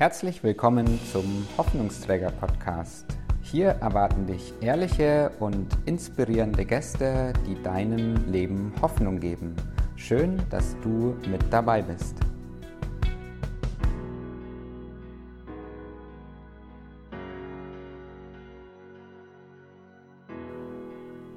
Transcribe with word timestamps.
Herzlich 0.00 0.42
willkommen 0.42 0.98
zum 1.12 1.46
Hoffnungsträger 1.58 2.30
Podcast. 2.30 3.04
Hier 3.42 3.68
erwarten 3.82 4.26
dich 4.26 4.54
ehrliche 4.62 5.30
und 5.40 5.68
inspirierende 5.84 6.64
Gäste, 6.64 7.34
die 7.46 7.62
deinem 7.62 8.14
Leben 8.32 8.72
Hoffnung 8.80 9.20
geben. 9.20 9.54
Schön, 9.96 10.42
dass 10.48 10.74
du 10.80 11.14
mit 11.28 11.42
dabei 11.50 11.82
bist. 11.82 12.16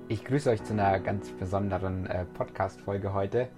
Ich 0.07 0.23
grüße 0.23 0.49
euch 0.51 0.63
zu 0.63 0.71
einer 0.71 1.01
ganz 1.01 1.29
besonderen 1.31 2.05
äh, 2.05 2.23
Podcast-Folge 2.23 3.13
heute. 3.13 3.49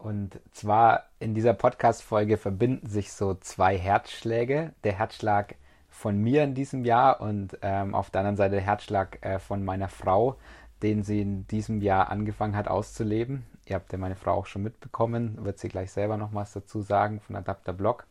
Und 0.00 0.40
zwar 0.52 1.04
in 1.18 1.34
dieser 1.34 1.52
Podcast-Folge 1.52 2.38
verbinden 2.38 2.88
sich 2.88 3.12
so 3.12 3.34
zwei 3.34 3.76
Herzschläge. 3.76 4.72
Der 4.82 4.94
Herzschlag 4.94 5.56
von 5.90 6.16
mir 6.16 6.42
in 6.42 6.54
diesem 6.54 6.86
Jahr 6.86 7.20
und 7.20 7.58
ähm, 7.60 7.94
auf 7.94 8.08
der 8.08 8.20
anderen 8.20 8.38
Seite 8.38 8.54
der 8.54 8.64
Herzschlag 8.64 9.18
äh, 9.20 9.38
von 9.38 9.62
meiner 9.62 9.88
Frau, 9.88 10.36
den 10.82 11.02
sie 11.02 11.20
in 11.20 11.46
diesem 11.48 11.82
Jahr 11.82 12.08
angefangen 12.08 12.56
hat 12.56 12.66
auszuleben. 12.66 13.44
Ihr 13.66 13.76
habt 13.76 13.92
ja 13.92 13.98
meine 13.98 14.16
Frau 14.16 14.32
auch 14.32 14.46
schon 14.46 14.62
mitbekommen, 14.62 15.44
wird 15.44 15.58
sie 15.58 15.68
gleich 15.68 15.92
selber 15.92 16.16
noch 16.16 16.32
was 16.32 16.54
dazu 16.54 16.80
sagen 16.80 17.20
von 17.20 17.36
Adapter 17.36 17.74
Blog. 17.74 18.06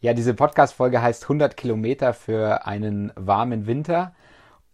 Ja, 0.00 0.14
diese 0.14 0.34
Podcast-Folge 0.34 1.02
heißt 1.02 1.24
100 1.24 1.56
Kilometer 1.56 2.14
für 2.14 2.66
einen 2.66 3.10
warmen 3.16 3.66
Winter 3.66 4.14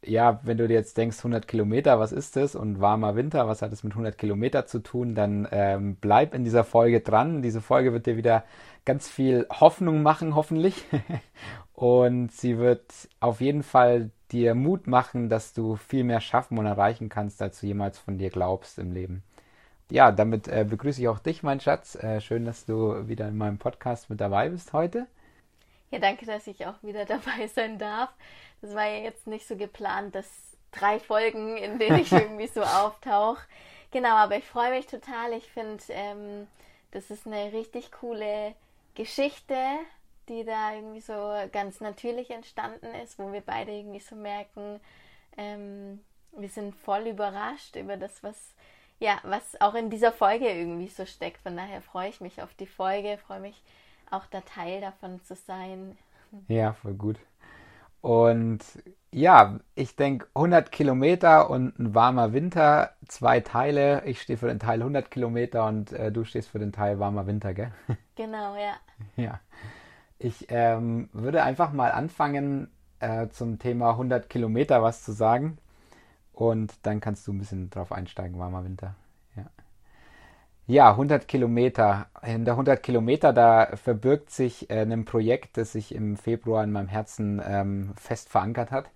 ja, 0.04 0.40
wenn 0.44 0.56
du 0.56 0.66
dir 0.66 0.74
jetzt 0.74 0.96
denkst, 0.96 1.18
100 1.18 1.46
Kilometer, 1.46 2.00
was 2.00 2.12
ist 2.12 2.36
das? 2.36 2.54
Und 2.54 2.80
warmer 2.80 3.16
Winter, 3.16 3.46
was 3.46 3.62
hat 3.62 3.72
es 3.72 3.84
mit 3.84 3.92
100 3.92 4.16
Kilometer 4.16 4.66
zu 4.66 4.78
tun? 4.80 5.14
Dann 5.14 5.46
ähm, 5.50 5.96
bleib 6.00 6.34
in 6.34 6.44
dieser 6.44 6.64
Folge 6.64 7.00
dran. 7.00 7.42
Diese 7.42 7.60
Folge 7.60 7.92
wird 7.92 8.06
dir 8.06 8.16
wieder 8.16 8.44
ganz 8.84 9.08
viel 9.08 9.46
Hoffnung 9.50 10.02
machen, 10.02 10.34
hoffentlich. 10.34 10.84
und 11.74 12.32
sie 12.32 12.58
wird 12.58 12.84
auf 13.20 13.40
jeden 13.40 13.62
Fall 13.62 14.10
dir 14.32 14.54
Mut 14.54 14.86
machen, 14.86 15.28
dass 15.28 15.52
du 15.52 15.76
viel 15.76 16.04
mehr 16.04 16.20
schaffen 16.20 16.56
und 16.58 16.66
erreichen 16.66 17.08
kannst, 17.08 17.42
als 17.42 17.60
du 17.60 17.66
jemals 17.66 17.98
von 17.98 18.16
dir 18.16 18.30
glaubst 18.30 18.78
im 18.78 18.92
Leben. 18.92 19.22
Ja, 19.90 20.12
damit 20.12 20.48
äh, 20.48 20.64
begrüße 20.68 21.00
ich 21.00 21.08
auch 21.08 21.18
dich, 21.18 21.42
mein 21.42 21.60
Schatz. 21.60 21.96
Äh, 21.96 22.20
schön, 22.20 22.44
dass 22.44 22.64
du 22.64 23.08
wieder 23.08 23.28
in 23.28 23.36
meinem 23.36 23.58
Podcast 23.58 24.08
mit 24.08 24.20
dabei 24.20 24.48
bist 24.48 24.72
heute. 24.72 25.06
Ja, 25.90 25.98
danke, 25.98 26.26
dass 26.26 26.46
ich 26.46 26.66
auch 26.66 26.82
wieder 26.82 27.04
dabei 27.06 27.46
sein 27.46 27.78
darf. 27.78 28.10
Das 28.60 28.74
war 28.74 28.86
ja 28.86 29.02
jetzt 29.02 29.26
nicht 29.26 29.46
so 29.46 29.56
geplant, 29.56 30.14
dass 30.14 30.28
drei 30.72 31.00
Folgen, 31.00 31.56
in 31.56 31.78
denen 31.78 31.98
ich 32.00 32.12
irgendwie 32.12 32.46
so 32.46 32.62
auftauche. 32.62 33.42
Genau, 33.90 34.10
aber 34.10 34.36
ich 34.36 34.44
freue 34.44 34.70
mich 34.70 34.86
total. 34.86 35.32
Ich 35.32 35.50
finde, 35.50 35.82
ähm, 35.90 36.46
das 36.92 37.10
ist 37.10 37.26
eine 37.26 37.52
richtig 37.52 37.90
coole 37.92 38.54
Geschichte, 38.94 39.56
die 40.28 40.44
da 40.44 40.74
irgendwie 40.74 41.00
so 41.00 41.34
ganz 41.50 41.80
natürlich 41.80 42.30
entstanden 42.30 42.94
ist, 43.02 43.18
wo 43.18 43.32
wir 43.32 43.40
beide 43.40 43.72
irgendwie 43.72 44.00
so 44.00 44.14
merken, 44.14 44.80
ähm, 45.36 46.00
wir 46.32 46.48
sind 46.48 46.76
voll 46.76 47.08
überrascht 47.08 47.74
über 47.74 47.96
das, 47.96 48.22
was 48.22 48.54
ja, 49.00 49.18
was 49.22 49.58
auch 49.60 49.74
in 49.74 49.88
dieser 49.88 50.12
Folge 50.12 50.48
irgendwie 50.48 50.88
so 50.88 51.06
steckt. 51.06 51.40
Von 51.42 51.56
daher 51.56 51.80
freue 51.80 52.10
ich 52.10 52.20
mich 52.20 52.42
auf 52.42 52.52
die 52.54 52.66
Folge, 52.66 53.18
freue 53.26 53.40
mich 53.40 53.60
auch 54.10 54.26
da 54.26 54.40
Teil 54.40 54.80
davon 54.80 55.22
zu 55.24 55.34
sein. 55.34 55.96
Ja, 56.48 56.72
voll 56.74 56.94
gut. 56.94 57.18
Und 58.00 58.60
ja, 59.12 59.58
ich 59.74 59.96
denke 59.96 60.26
100 60.34 60.72
Kilometer 60.72 61.50
und 61.50 61.78
ein 61.78 61.94
warmer 61.94 62.32
Winter, 62.32 62.94
zwei 63.08 63.40
Teile. 63.40 64.02
Ich 64.06 64.22
stehe 64.22 64.38
für 64.38 64.48
den 64.48 64.60
Teil 64.60 64.80
100 64.80 65.10
Kilometer 65.10 65.66
und 65.66 65.92
äh, 65.92 66.12
du 66.12 66.24
stehst 66.24 66.48
für 66.48 66.58
den 66.58 66.72
Teil 66.72 66.98
warmer 66.98 67.26
Winter, 67.26 67.54
gell? 67.54 67.72
Genau, 68.16 68.54
ja. 68.54 68.74
Ja. 69.16 69.40
Ich 70.18 70.46
ähm, 70.50 71.08
würde 71.12 71.42
einfach 71.42 71.72
mal 71.72 71.90
anfangen, 71.90 72.70
äh, 73.00 73.28
zum 73.28 73.58
Thema 73.58 73.90
100 73.92 74.28
Kilometer 74.28 74.82
was 74.82 75.02
zu 75.02 75.12
sagen. 75.12 75.58
Und 76.32 76.74
dann 76.82 77.00
kannst 77.00 77.26
du 77.26 77.32
ein 77.32 77.38
bisschen 77.38 77.70
drauf 77.70 77.92
einsteigen, 77.92 78.38
warmer 78.38 78.64
Winter. 78.64 78.94
Ja, 80.70 80.92
100 80.92 81.26
Kilometer. 81.26 82.06
In 82.24 82.44
der 82.44 82.54
100 82.54 82.80
Kilometer, 82.80 83.32
da 83.32 83.74
verbirgt 83.74 84.30
sich 84.30 84.70
äh, 84.70 84.82
ein 84.82 85.04
Projekt, 85.04 85.56
das 85.56 85.72
sich 85.72 85.92
im 85.92 86.16
Februar 86.16 86.62
in 86.62 86.70
meinem 86.70 86.86
Herzen 86.86 87.42
ähm, 87.44 87.90
fest 87.96 88.28
verankert 88.28 88.70
hat. 88.70 88.88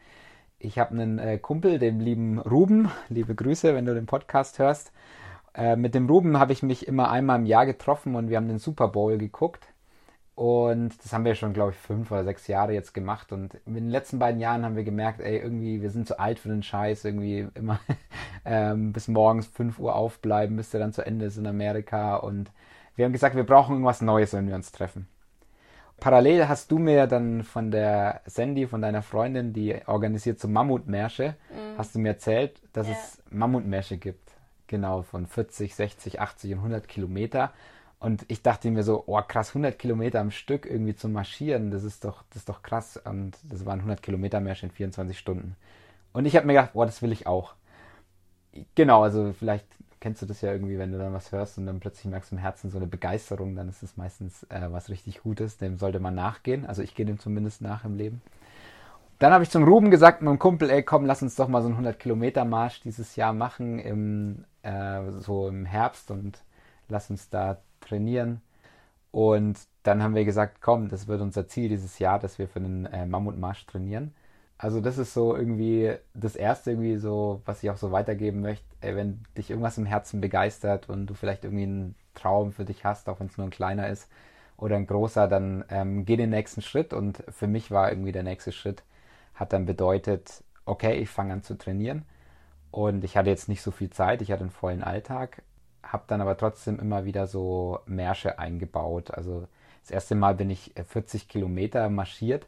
Ich 0.61 0.79
habe 0.79 0.93
einen 0.93 1.19
äh, 1.19 1.37
Kumpel, 1.37 1.81
den 1.81 1.99
lieben 1.99 2.39
Ruben. 2.39 2.93
Liebe 3.09 3.35
Grüße, 3.35 3.75
wenn 3.75 3.87
du 3.87 3.95
den 3.95 4.07
Podcast 4.07 4.61
hörst. 4.61 4.93
Äh, 5.53 5.75
mit 5.75 5.97
dem 5.97 6.07
Ruben 6.07 6.39
habe 6.39 6.53
ich 6.53 6.63
mich 6.63 6.87
immer 6.87 7.11
einmal 7.11 7.41
im 7.41 7.47
Jahr 7.47 7.67
getroffen 7.67 8.15
und 8.15 8.29
wir 8.31 8.37
haben 8.37 8.47
den 8.47 8.61
Super 8.61 8.87
Bowl 8.87 9.19
geguckt. 9.19 9.67
Und 10.35 10.93
das 11.05 11.13
haben 11.13 11.25
wir 11.25 11.37
schon, 11.37 11.53
glaube 11.53 11.71
ich, 11.71 11.77
fünf 11.77 12.11
oder 12.11 12.25
sechs 12.25 12.49
Jahre 12.49 12.73
jetzt 12.73 12.93
gemacht. 12.93 13.31
Und 13.31 13.55
in 13.67 13.75
den 13.75 13.89
letzten 13.89 14.19
beiden 14.19 14.41
Jahren 14.41 14.65
haben 14.65 14.75
wir 14.75 14.83
gemerkt, 14.83 15.21
ey, 15.21 15.39
irgendwie, 15.39 15.81
wir 15.81 15.91
sind 15.91 16.09
zu 16.09 16.19
alt 16.19 16.41
für 16.41 16.49
den 16.49 16.65
Scheiß, 16.65 17.05
irgendwie 17.05 17.47
immer 17.55 17.79
ähm, 18.45 18.93
bis 18.93 19.07
morgens 19.07 19.47
fünf 19.47 19.79
Uhr 19.79 19.95
aufbleiben, 19.95 20.57
bis 20.57 20.71
der 20.71 20.81
dann 20.81 20.93
zu 20.93 21.07
Ende 21.07 21.27
ist 21.27 21.37
in 21.37 21.47
Amerika. 21.47 22.17
Und 22.17 22.51
wir 22.97 23.05
haben 23.05 23.13
gesagt, 23.13 23.37
wir 23.37 23.45
brauchen 23.45 23.75
irgendwas 23.75 24.01
Neues, 24.01 24.33
wenn 24.33 24.49
wir 24.49 24.57
uns 24.57 24.73
treffen. 24.73 25.07
Parallel 26.01 26.49
hast 26.49 26.71
du 26.73 26.79
mir 26.79 27.07
dann 27.07 27.45
von 27.45 27.71
der 27.71 28.21
Sandy, 28.27 28.67
von 28.67 28.83
deiner 28.83 29.03
Freundin, 29.03 29.53
die 29.53 29.77
organisiert 29.87 30.41
so 30.41 30.49
Mammutmärsche, 30.49 31.37
mhm. 31.51 31.79
hast 31.79 31.95
du 31.95 32.01
mir 32.01 32.09
erzählt, 32.09 32.61
dass 32.73 32.89
ja. 32.89 32.95
es 32.95 33.23
Mammutmärsche 33.31 33.97
gibt. 33.97 34.33
Genau, 34.67 35.03
von 35.03 35.27
40, 35.27 35.75
60, 35.75 36.21
80 36.21 36.53
und 36.53 36.59
100 36.59 36.89
Kilometer. 36.89 37.53
Und 38.05 38.27
ich 38.29 38.43
dachte 38.43 38.71
mir 38.71 38.83
so, 38.83 39.05
oh 39.07 39.21
krass, 39.27 39.49
100 39.49 39.79
Kilometer 39.79 40.21
am 40.21 40.31
Stück 40.31 40.67
irgendwie 40.67 40.95
zu 40.95 41.09
marschieren, 41.09 41.71
das 41.71 41.85
ist 41.85 42.05
doch, 42.05 42.23
das 42.29 42.39
ist 42.39 42.49
doch 42.51 42.63
krass. 42.63 43.01
Und 43.03 43.37
das 43.45 43.65
waren 43.65 43.79
100 43.79 44.03
Kilometer 44.03 44.41
Märsch 44.41 44.63
in 44.63 44.71
24 44.71 45.19
Stunden. 45.19 45.57
Und 46.13 46.27
ich 46.27 46.37
habe 46.37 46.47
mir 46.47 46.53
gedacht, 46.53 46.75
boah, 46.75 46.85
das 46.85 47.01
will 47.01 47.13
ich 47.13 47.27
auch. 47.27 47.55
Genau, 48.75 49.03
also 49.03 49.33
vielleicht 49.33 49.67
kennst 50.01 50.21
du 50.21 50.27
das 50.27 50.43
ja 50.43 50.53
irgendwie, 50.53 50.79
wenn 50.79 50.93
du 50.93 50.99
dann 50.99 51.15
was 51.15 51.33
hörst 51.33 51.57
und 51.57 51.65
dann 51.65 51.81
plötzlich 51.81 52.05
merkst 52.05 52.31
du 52.31 52.37
im 52.37 52.43
Herzen 52.43 52.71
so 52.71 52.77
eine 52.77 52.87
Begeisterung, 52.87 53.57
dann 53.57 53.71
ist 53.71 53.83
das 53.83 53.97
meistens 53.97 54.43
äh, 54.51 54.71
was 54.71 54.91
richtig 54.91 55.23
Gutes. 55.23 55.57
Dem 55.57 55.79
sollte 55.79 55.99
man 55.99 56.15
nachgehen. 56.15 56.67
Also 56.67 56.83
ich 56.83 56.95
gehe 56.95 57.07
dem 57.07 57.19
zumindest 57.19 57.63
nach 57.63 57.87
im 57.87 57.97
Leben. 57.97 58.21
Dann 59.19 59.33
habe 59.33 59.45
ich 59.45 59.51
zum 59.51 59.65
Ruben 59.65 59.91
gesagt, 59.91 60.21
meinem 60.21 60.39
Kumpel, 60.39 60.69
ey, 60.69 60.83
komm, 60.83 61.07
lass 61.07 61.23
uns 61.23 61.37
doch 61.37 61.49
mal 61.49 61.63
so 61.63 61.69
einen 61.69 61.77
100 61.77 61.99
Kilometer 61.99 62.45
Marsch 62.45 62.83
dieses 62.83 63.17
Jahr 63.17 63.33
machen 63.33 63.79
im 63.79 64.45
äh, 64.63 65.11
so 65.21 65.49
im 65.49 65.65
Herbst 65.65 66.11
und 66.11 66.43
lass 66.89 67.09
uns 67.09 67.31
da 67.31 67.57
trainieren. 67.85 68.41
Und 69.11 69.59
dann 69.85 70.03
haben 70.03 70.15
wir 70.15 70.25
gesagt, 70.25 70.61
komm, 70.61 70.89
das 70.89 71.07
wird 71.09 71.21
unser 71.21 71.47
Ziel 71.47 71.69
dieses 71.69 71.99
Jahr, 71.99 72.19
dass 72.19 72.39
wir 72.39 72.49
für 72.49 72.59
einen 72.59 72.87
äh, 72.87 73.07
Mammutmarsch 73.07 73.67
trainieren. 73.67 74.15
Also 74.59 74.81
das 74.81 74.99
ist 74.99 75.15
so 75.15 75.37
irgendwie 75.37 75.95
das 76.15 76.37
Erste 76.37 76.73
irgendwie 76.73 76.97
so, 76.97 77.43
was 77.45 77.63
ich 77.63 77.71
auch 77.71 77.77
so 77.77 77.93
weitergeben 77.93 78.41
möchte. 78.41 78.65
Ey, 78.81 78.97
wenn 78.97 79.23
dich 79.37 79.51
irgendwas 79.51 79.79
im 79.79 79.87
Herzen 79.87 80.21
begeistert 80.21 80.89
und 80.89 81.07
du 81.07 81.15
vielleicht 81.15 81.45
irgendwie 81.45 81.65
einen 81.65 81.95
Traum 82.15 82.53
für 82.53 82.65
dich 82.65 82.85
hast, 82.85 83.09
auch 83.09 83.21
wenn 83.21 83.27
es 83.27 83.37
nur 83.37 83.47
ein 83.47 83.51
kleiner 83.51 83.89
ist 83.89 84.09
oder 84.57 84.77
ein 84.77 84.87
großer, 84.87 85.29
dann 85.29 85.65
ähm, 85.69 86.05
geh 86.05 86.17
den 86.17 86.31
nächsten 86.31 86.63
Schritt. 86.63 86.93
Und 86.93 87.23
für 87.29 87.47
mich 87.47 87.71
war 87.71 87.91
irgendwie 87.91 88.13
der 88.13 88.23
nächste 88.23 88.53
Schritt, 88.53 88.83
hat 89.35 89.53
dann 89.53 89.67
bedeutet, 89.67 90.43
okay, 90.65 90.95
ich 90.95 91.11
fange 91.11 91.33
an 91.35 91.43
zu 91.43 91.59
trainieren. 91.59 92.05
Und 92.71 93.05
ich 93.05 93.17
hatte 93.17 93.31
jetzt 93.31 93.49
nicht 93.49 93.63
so 93.63 93.71
viel 93.71 93.91
Zeit, 93.91 94.23
ich 94.23 94.33
hatte 94.33 94.43
einen 94.43 94.51
vollen 94.51 94.83
Alltag, 94.83 95.43
habe 95.93 96.05
dann 96.07 96.21
aber 96.21 96.37
trotzdem 96.37 96.79
immer 96.79 97.05
wieder 97.05 97.27
so 97.27 97.81
Märsche 97.87 98.39
eingebaut. 98.39 99.11
Also 99.11 99.47
das 99.83 99.91
erste 99.91 100.15
Mal 100.15 100.35
bin 100.35 100.51
ich 100.51 100.73
40 100.75 101.23
äh, 101.23 101.27
Kilometer 101.27 101.89
marschiert. 101.91 102.47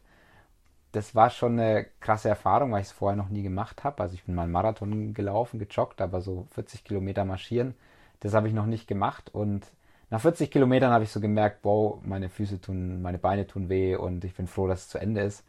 Das 0.91 1.15
war 1.15 1.29
schon 1.29 1.59
eine 1.59 1.85
krasse 1.99 2.29
Erfahrung, 2.29 2.71
weil 2.71 2.81
ich 2.81 2.87
es 2.87 2.93
vorher 2.93 3.17
noch 3.17 3.29
nie 3.29 3.43
gemacht 3.43 3.83
habe. 3.83 4.01
Also 4.03 4.15
ich 4.15 4.23
bin 4.23 4.35
mal 4.35 4.43
einen 4.43 4.51
Marathon 4.51 5.13
gelaufen, 5.13 5.59
gejoggt, 5.59 6.01
aber 6.01 6.21
so 6.21 6.47
40 6.51 6.83
Kilometer 6.83 7.25
marschieren, 7.25 7.75
das 8.21 8.33
habe 8.33 8.47
ich 8.47 8.53
noch 8.53 8.65
nicht 8.65 8.87
gemacht. 8.87 9.29
Und 9.33 9.67
nach 10.09 10.21
40 10.21 10.49
Kilometern 10.51 10.91
habe 10.91 11.03
ich 11.03 11.11
so 11.11 11.19
gemerkt, 11.19 11.59
wow, 11.63 11.99
meine 12.03 12.29
Füße 12.29 12.61
tun, 12.61 13.01
meine 13.01 13.17
Beine 13.19 13.45
tun 13.47 13.69
weh 13.69 13.95
und 13.95 14.23
ich 14.23 14.33
bin 14.35 14.47
froh, 14.47 14.67
dass 14.67 14.83
es 14.83 14.89
zu 14.89 14.97
Ende 14.99 15.21
ist. 15.21 15.43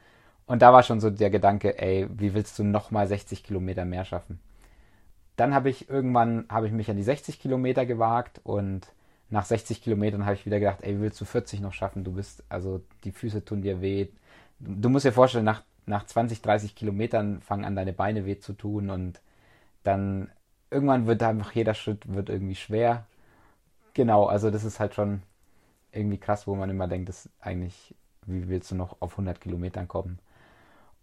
Und 0.47 0.63
da 0.63 0.73
war 0.73 0.83
schon 0.83 1.01
so 1.01 1.11
der 1.11 1.31
Gedanke, 1.31 1.79
ey, 1.79 2.09
wie 2.11 2.35
willst 2.35 2.59
du 2.59 2.65
nochmal 2.65 3.07
60 3.07 3.45
Kilometer 3.45 3.85
mehr 3.85 4.05
schaffen? 4.05 4.41
Dann 5.39 5.55
habe 5.55 5.71
ich 5.71 5.89
irgendwann, 5.89 6.47
habe 6.49 6.67
ich 6.67 6.73
mich 6.73 6.91
an 6.91 6.97
die 6.97 7.05
60 7.05 7.41
Kilometer 7.41 7.87
gewagt 7.87 8.41
und 8.43 8.89
nach 9.31 9.45
60 9.45 9.81
Kilometern 9.81 10.25
habe 10.25 10.35
ich 10.35 10.45
wieder 10.45 10.59
gedacht, 10.59 10.81
ey, 10.83 11.01
willst 11.01 11.21
du 11.21 11.25
40 11.25 11.61
noch 11.61 11.73
schaffen? 11.73 12.03
Du 12.03 12.11
bist, 12.11 12.43
also 12.49 12.83
die 13.05 13.13
Füße 13.13 13.45
tun 13.45 13.63
dir 13.63 13.81
weh. 13.81 14.09
Du 14.59 14.89
musst 14.89 15.05
dir 15.05 15.13
vorstellen, 15.13 15.45
nach, 15.45 15.63
nach 15.87 16.05
20, 16.05 16.43
30 16.43 16.75
Kilometern 16.75 17.41
fangen 17.41 17.65
an 17.65 17.77
deine 17.77 17.93
Beine 17.93 18.27
weh 18.27 18.41
zu 18.41 18.53
tun 18.53 18.91
und 18.91 19.21
dann 19.85 20.29
irgendwann 20.73 21.07
wird 21.07 21.23
einfach 21.23 21.53
jeder 21.53 21.75
Schritt 21.75 22.13
wird 22.13 22.31
irgendwie 22.31 22.57
schwer. 22.57 23.07
Genau, 23.95 24.27
also 24.27 24.51
das 24.51 24.65
ist 24.65 24.81
halt 24.81 24.95
schon 24.95 25.23
irgendwie 25.93 26.19
krass, 26.19 26.49
wo 26.49 26.57
man 26.57 26.69
immer 26.69 26.89
denkt, 26.89 27.11
das 27.11 27.29
eigentlich, 27.41 27.95
wie 28.27 28.49
willst 28.49 28.73
du 28.73 28.75
noch 28.75 28.97
auf 29.01 29.13
100 29.13 29.41
Kilometern 29.41 29.87
kommen? 29.87 30.19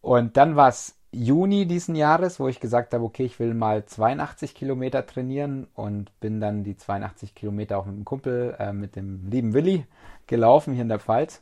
Und 0.02 0.36
dann 0.36 0.58
war 0.58 0.68
es 0.68 0.98
Juni 1.24 1.66
diesen 1.66 1.96
Jahres, 1.96 2.40
wo 2.40 2.48
ich 2.48 2.60
gesagt 2.60 2.94
habe, 2.94 3.04
okay, 3.04 3.26
ich 3.26 3.40
will 3.40 3.54
mal 3.54 3.86
82 3.86 4.54
Kilometer 4.56 5.06
trainieren 5.06 5.68
und 5.76 6.18
bin 6.20 6.42
dann 6.42 6.64
die 6.64 6.78
82 6.78 7.36
Kilometer 7.36 7.78
auch 7.78 7.86
mit 7.86 7.96
dem 7.96 8.06
Kumpel, 8.06 8.56
äh, 8.60 8.74
mit 8.74 8.96
dem 8.96 9.30
lieben 9.30 9.54
Willi, 9.54 9.86
gelaufen 10.28 10.74
hier 10.74 10.84
in 10.84 10.90
der 10.90 11.00
Pfalz. 11.00 11.42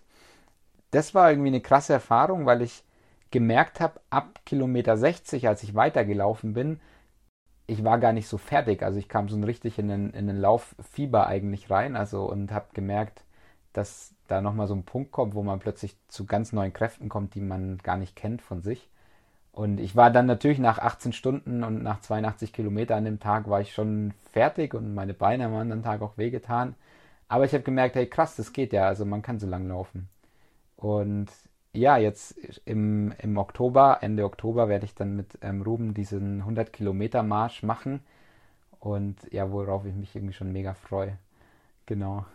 das 0.91 1.15
war 1.15 1.31
irgendwie 1.31 1.49
eine 1.49 1.61
krasse 1.61 1.93
Erfahrung, 1.93 2.45
weil 2.45 2.61
ich 2.61 2.83
gemerkt 3.31 3.79
habe, 3.79 3.99
ab 4.11 4.41
Kilometer 4.45 4.95
60, 4.97 5.47
als 5.47 5.63
ich 5.63 5.75
weitergelaufen 5.75 6.53
bin, 6.53 6.79
ich 7.67 7.83
war 7.83 7.99
gar 7.99 8.13
nicht 8.13 8.27
so 8.27 8.37
fertig. 8.37 8.83
Also 8.83 8.99
ich 8.99 9.09
kam 9.09 9.29
so 9.29 9.39
richtig 9.41 9.79
in 9.79 9.87
den, 9.87 10.11
in 10.11 10.27
den 10.27 10.37
Lauffieber 10.39 11.27
eigentlich 11.27 11.69
rein. 11.69 11.95
Also 11.95 12.25
und 12.29 12.51
habe 12.51 12.67
gemerkt, 12.73 13.23
dass 13.73 14.13
da 14.27 14.41
nochmal 14.41 14.67
so 14.67 14.75
ein 14.75 14.83
Punkt 14.83 15.11
kommt, 15.11 15.33
wo 15.35 15.43
man 15.43 15.59
plötzlich 15.59 15.97
zu 16.07 16.25
ganz 16.25 16.53
neuen 16.53 16.73
Kräften 16.73 17.09
kommt, 17.09 17.35
die 17.35 17.41
man 17.41 17.77
gar 17.79 17.97
nicht 17.97 18.15
kennt 18.15 18.41
von 18.41 18.61
sich. 18.61 18.89
Und 19.53 19.79
ich 19.79 19.95
war 19.95 20.09
dann 20.09 20.25
natürlich 20.25 20.57
nach 20.57 20.79
18 20.79 21.13
Stunden 21.13 21.63
und 21.63 21.83
nach 21.83 22.01
82 22.01 22.53
Kilometern 22.53 22.97
an 22.97 23.05
dem 23.05 23.19
Tag 23.19 23.47
war 23.47 23.61
ich 23.61 23.71
schon 23.71 24.13
fertig 24.31 24.73
und 24.73 24.95
meine 24.95 25.13
Beine 25.13 25.45
haben 25.45 25.53
an 25.53 25.69
dem 25.69 25.83
Tag 25.83 26.01
auch 26.01 26.17
wehgetan. 26.17 26.75
Aber 27.27 27.45
ich 27.45 27.53
habe 27.53 27.63
gemerkt, 27.63 27.95
hey 27.95 28.07
krass, 28.07 28.35
das 28.35 28.51
geht 28.51 28.73
ja, 28.73 28.87
also 28.87 29.05
man 29.05 29.21
kann 29.21 29.39
so 29.39 29.47
lang 29.47 29.67
laufen. 29.67 30.09
Und 30.75 31.27
ja, 31.71 31.97
jetzt 31.97 32.31
im, 32.65 33.13
im 33.19 33.37
Oktober, 33.37 33.99
Ende 34.01 34.25
Oktober, 34.25 34.69
werde 34.69 34.85
ich 34.85 34.95
dann 34.95 35.15
mit 35.15 35.37
ähm, 35.41 35.61
Ruben 35.61 35.93
diesen 35.93 36.39
100 36.39 36.73
Kilometer 36.73 37.21
Marsch 37.21 37.61
machen. 37.61 38.01
Und 38.79 39.17
ja, 39.31 39.51
worauf 39.51 39.85
ich 39.85 39.93
mich 39.93 40.15
irgendwie 40.15 40.33
schon 40.33 40.51
mega 40.51 40.73
freue. 40.73 41.17
Genau. 41.85 42.25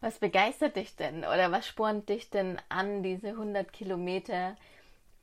Was 0.00 0.18
begeistert 0.18 0.76
dich 0.76 0.96
denn 0.96 1.18
oder 1.18 1.52
was 1.52 1.66
spornt 1.66 2.08
dich 2.08 2.30
denn 2.30 2.58
an, 2.68 3.02
diese 3.02 3.28
100 3.28 3.72
Kilometer 3.72 4.56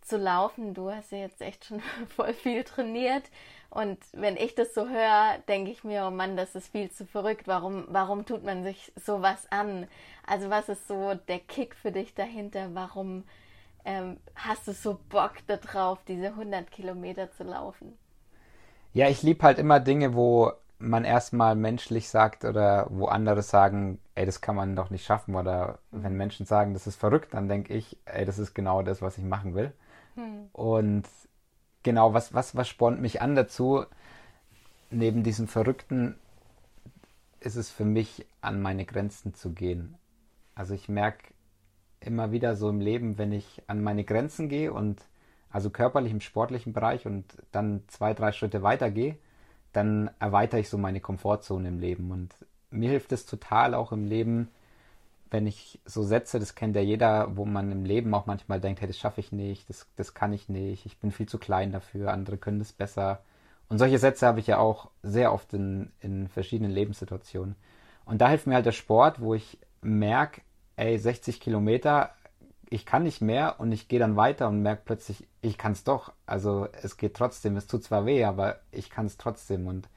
zu 0.08 0.18
laufen? 0.18 0.74
Du 0.74 0.90
hast 0.92 1.12
ja 1.12 1.20
jetzt 1.20 1.42
echt 1.42 1.66
schon 1.66 1.82
voll 2.16 2.34
viel 2.34 2.64
trainiert. 2.64 3.24
Und 3.70 4.00
wenn 4.14 4.38
ich 4.38 4.56
das 4.56 4.74
so 4.74 4.88
höre, 4.88 5.38
denke 5.48 5.72
ich 5.72 5.84
mir, 5.84 6.06
oh 6.08 6.12
Mann, 6.12 6.38
das 6.38 6.56
ist 6.56 6.72
viel 6.72 6.90
zu 6.90 7.06
verrückt. 7.06 7.48
Warum, 7.48 7.86
warum 7.90 8.26
tut 8.26 8.44
man 8.44 8.64
sich 8.64 8.92
sowas 8.96 9.46
an? 9.50 9.88
Also 10.26 10.50
was 10.50 10.70
ist 10.70 10.88
so 10.88 11.14
der 11.28 11.40
Kick 11.40 11.76
für 11.76 11.92
dich 11.92 12.14
dahinter? 12.14 12.70
Warum 12.74 13.24
ähm, 13.86 14.18
hast 14.36 14.68
du 14.68 14.74
so 14.74 15.00
Bock 15.10 15.34
darauf, 15.48 16.00
diese 16.08 16.28
100 16.28 16.72
Kilometer 16.72 17.32
zu 17.32 17.44
laufen? 17.44 17.98
Ja, 18.94 19.10
ich 19.10 19.22
liebe 19.22 19.44
halt 19.44 19.60
immer 19.60 19.80
Dinge, 19.80 20.16
wo 20.16 20.54
man 20.80 21.06
erstmal 21.06 21.56
menschlich 21.56 22.10
sagt 22.10 22.46
oder 22.46 22.88
wo 22.90 23.08
andere 23.08 23.42
sagen, 23.42 24.00
ey, 24.16 24.26
das 24.26 24.42
kann 24.42 24.56
man 24.56 24.76
doch 24.76 24.90
nicht 24.90 25.06
schaffen. 25.06 25.36
Oder 25.36 25.80
wenn 25.92 26.16
Menschen 26.16 26.46
sagen, 26.46 26.74
das 26.74 26.88
ist 26.88 27.00
verrückt, 27.00 27.34
dann 27.34 27.50
denke 27.50 27.74
ich, 27.74 27.98
ey, 28.06 28.26
das 28.26 28.40
ist 28.40 28.54
genau 28.54 28.82
das, 28.82 29.02
was 29.02 29.18
ich 29.18 29.24
machen 29.24 29.56
will. 29.56 29.74
Hm. 30.18 30.50
Und 30.52 31.08
genau, 31.84 32.14
was, 32.14 32.34
was, 32.34 32.56
was 32.56 32.68
spornt 32.68 33.00
mich 33.00 33.22
an 33.22 33.36
dazu? 33.36 33.86
Neben 34.90 35.24
diesem 35.24 35.48
Verrückten 35.48 36.16
ist 37.40 37.56
es 37.56 37.70
für 37.70 37.86
mich, 37.86 38.26
an 38.42 38.62
meine 38.62 38.86
Grenzen 38.86 39.34
zu 39.34 39.52
gehen. 39.52 39.96
Also 40.56 40.74
ich 40.74 40.90
merke 40.90 41.34
immer 42.00 42.32
wieder 42.32 42.56
so 42.56 42.70
im 42.70 42.82
Leben, 42.82 43.18
wenn 43.18 43.32
ich 43.32 43.62
an 43.68 43.84
meine 43.84 44.04
Grenzen 44.04 44.50
gehe 44.50 44.74
und 44.74 45.02
also 45.50 45.70
körperlich 45.70 46.12
im 46.12 46.22
sportlichen 46.22 46.74
Bereich 46.74 47.06
und 47.06 47.26
dann 47.52 47.84
zwei, 47.88 48.14
drei 48.14 48.32
Schritte 48.32 48.64
weiter 48.64 48.92
gehe, 48.92 49.18
dann 49.72 50.10
erweitere 50.20 50.62
ich 50.62 50.70
so 50.70 50.78
meine 50.78 51.00
Komfortzone 51.00 51.68
im 51.68 51.80
Leben. 51.80 52.12
Und 52.12 52.34
mir 52.72 52.90
hilft 52.90 53.12
es 53.12 53.26
total 53.26 53.74
auch 53.74 53.92
im 53.92 54.06
Leben, 54.06 54.50
wenn 55.30 55.48
ich 55.48 55.80
so 55.86 56.04
Sätze, 56.04 56.40
das 56.40 56.56
kennt 56.56 56.76
ja 56.76 56.82
jeder, 56.82 57.36
wo 57.36 57.46
man 57.46 57.72
im 57.72 57.86
Leben 57.86 58.14
auch 58.14 58.26
manchmal 58.26 58.60
denkt, 58.60 58.82
hey, 58.82 58.88
das 58.88 58.98
schaffe 58.98 59.22
ich 59.22 59.32
nicht, 59.32 59.70
das, 59.70 59.88
das 59.96 60.14
kann 60.14 60.34
ich 60.34 60.50
nicht, 60.50 60.86
ich 60.86 60.98
bin 60.98 61.12
viel 61.12 61.28
zu 61.28 61.38
klein 61.38 61.72
dafür, 61.72 62.12
andere 62.12 62.38
können 62.38 62.60
das 62.60 62.74
besser. 62.74 63.22
Und 63.70 63.80
solche 63.80 64.00
Sätze 64.00 64.26
habe 64.26 64.40
ich 64.40 64.48
ja 64.48 64.60
auch 64.60 64.90
sehr 65.04 65.34
oft 65.34 65.54
in, 65.54 65.92
in 66.00 66.28
verschiedenen 66.30 66.72
Lebenssituationen. 66.72 67.56
Und 68.06 68.22
da 68.22 68.30
hilft 68.30 68.48
mir 68.48 68.56
halt 68.56 68.66
der 68.66 68.72
Sport, 68.72 69.20
wo 69.20 69.34
ich 69.34 69.58
merke, 69.82 70.42
ey, 70.78 70.98
60 70.98 71.42
Kilometer, 71.42 72.12
ich 72.70 72.86
kann 72.86 73.04
nicht 73.04 73.22
mehr 73.22 73.60
und 73.60 73.72
ich 73.72 73.88
gehe 73.88 74.00
dann 74.00 74.16
weiter 74.16 74.48
und 74.48 74.62
merke 74.62 74.84
plötzlich, 74.86 75.28
ich 75.42 75.58
kann 75.58 75.74
es 75.74 75.84
doch. 75.84 76.14
Also 76.26 76.68
es 76.82 76.98
geht 76.98 77.16
trotzdem, 77.16 77.58
es 77.58 77.68
tut 77.68 77.84
zwar 77.84 78.06
weh, 78.06 78.24
aber 78.24 78.60
ich 78.72 78.90
kann 78.90 79.06
es 79.06 79.18
trotzdem. 79.18 79.68
Und 79.68 79.90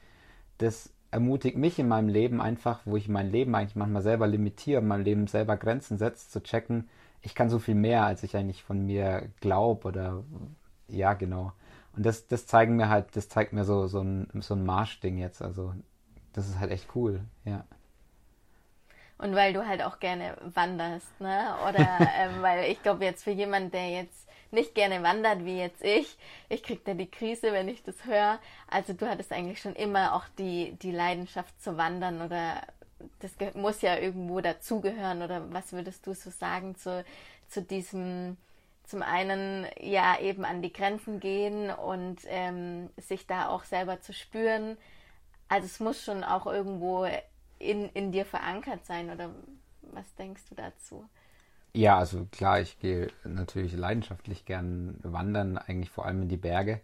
das 0.57 0.91
ermutigt 1.11 1.57
mich 1.57 1.77
in 1.77 1.87
meinem 1.87 2.09
Leben 2.09 2.41
einfach, 2.41 2.79
wo 2.85 2.95
ich 2.95 3.07
mein 3.07 3.29
Leben 3.29 3.53
eigentlich 3.53 3.75
manchmal 3.75 4.01
selber 4.01 4.27
limitiere, 4.27 4.81
mein 4.81 5.03
Leben 5.03 5.27
selber 5.27 5.57
Grenzen 5.57 5.97
setzt, 5.97 6.31
zu 6.31 6.41
checken, 6.41 6.89
ich 7.21 7.35
kann 7.35 7.49
so 7.49 7.59
viel 7.59 7.75
mehr, 7.75 8.05
als 8.05 8.23
ich 8.23 8.35
eigentlich 8.35 8.63
von 8.63 8.85
mir 8.85 9.29
glaube 9.41 9.87
oder 9.87 10.23
ja, 10.87 11.13
genau. 11.13 11.53
Und 11.95 12.05
das, 12.05 12.27
das 12.27 12.47
zeigen 12.47 12.77
mir 12.77 12.89
halt, 12.89 13.15
das 13.15 13.29
zeigt 13.29 13.53
mir 13.53 13.65
so, 13.65 13.87
so 13.87 14.01
ein, 14.01 14.27
so 14.39 14.55
ein 14.55 14.65
Marschding 14.65 15.17
jetzt. 15.17 15.41
Also 15.41 15.73
das 16.33 16.47
ist 16.47 16.59
halt 16.59 16.71
echt 16.71 16.87
cool, 16.95 17.21
ja. 17.45 17.65
Und 19.17 19.35
weil 19.35 19.53
du 19.53 19.67
halt 19.67 19.83
auch 19.83 19.99
gerne 19.99 20.35
wanderst, 20.53 21.19
ne? 21.19 21.53
Oder 21.69 21.87
ähm, 22.17 22.41
weil 22.41 22.71
ich 22.71 22.81
glaube 22.81 23.05
jetzt 23.05 23.23
für 23.23 23.31
jemanden, 23.31 23.71
der 23.71 23.89
jetzt 23.89 24.27
nicht 24.51 24.75
gerne 24.75 25.03
wandert 25.03 25.45
wie 25.45 25.57
jetzt 25.57 25.83
ich, 25.83 26.17
ich 26.49 26.63
krieg 26.63 26.83
da 26.85 26.93
die 26.93 27.09
Krise, 27.09 27.53
wenn 27.53 27.67
ich 27.67 27.83
das 27.83 28.05
höre. 28.05 28.39
Also 28.67 28.93
du 28.93 29.09
hattest 29.09 29.31
eigentlich 29.31 29.61
schon 29.61 29.75
immer 29.75 30.15
auch 30.15 30.25
die, 30.37 30.73
die 30.81 30.91
Leidenschaft 30.91 31.61
zu 31.61 31.77
wandern 31.77 32.21
oder 32.21 32.61
das 33.19 33.31
muss 33.55 33.81
ja 33.81 33.97
irgendwo 33.97 34.41
dazugehören 34.41 35.21
oder 35.21 35.51
was 35.51 35.73
würdest 35.73 36.05
du 36.05 36.13
so 36.13 36.29
sagen 36.29 36.75
zu, 36.75 37.03
zu 37.47 37.61
diesem 37.61 38.37
zum 38.85 39.03
einen 39.03 39.65
ja 39.79 40.19
eben 40.19 40.43
an 40.43 40.61
die 40.61 40.73
Grenzen 40.73 41.19
gehen 41.19 41.69
und 41.69 42.17
ähm, 42.25 42.89
sich 42.97 43.25
da 43.25 43.47
auch 43.47 43.63
selber 43.63 44.01
zu 44.01 44.11
spüren. 44.13 44.77
Also 45.47 45.65
es 45.65 45.79
muss 45.79 46.03
schon 46.03 46.23
auch 46.25 46.45
irgendwo 46.45 47.07
in, 47.57 47.89
in 47.89 48.11
dir 48.11 48.25
verankert 48.25 48.85
sein 48.85 49.09
oder 49.09 49.29
was 49.81 50.13
denkst 50.15 50.43
du 50.49 50.55
dazu? 50.55 51.07
Ja, 51.73 51.97
also 51.99 52.25
klar, 52.31 52.59
ich 52.59 52.79
gehe 52.79 53.07
natürlich 53.23 53.73
leidenschaftlich 53.73 54.45
gern 54.45 54.97
wandern, 55.03 55.57
eigentlich 55.57 55.89
vor 55.89 56.05
allem 56.05 56.23
in 56.23 56.27
die 56.29 56.37
Berge 56.37 56.81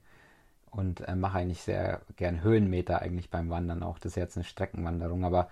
und 0.71 1.01
äh, 1.01 1.15
mache 1.15 1.39
eigentlich 1.39 1.61
sehr 1.63 2.01
gern 2.17 2.41
Höhenmeter 2.43 3.01
eigentlich 3.01 3.29
beim 3.29 3.49
Wandern 3.49 3.83
auch. 3.83 3.99
Das 3.99 4.13
ist 4.13 4.17
jetzt 4.17 4.37
eine 4.37 4.45
Streckenwanderung, 4.45 5.25
aber 5.25 5.49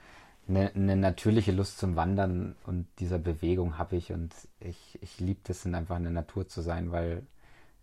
eine, 0.47 0.71
eine 0.75 0.95
natürliche 0.97 1.51
Lust 1.53 1.79
zum 1.79 1.95
Wandern 1.97 2.55
und 2.65 2.87
dieser 2.99 3.19
Bewegung 3.19 3.77
habe 3.77 3.97
ich 3.97 4.13
und 4.13 4.33
ich, 4.61 4.99
ich 5.01 5.19
liebe 5.19 5.41
das, 5.45 5.65
in 5.65 5.75
einfach 5.75 5.97
in 5.97 6.03
der 6.03 6.13
Natur 6.13 6.47
zu 6.47 6.61
sein, 6.61 6.91
weil 6.91 7.23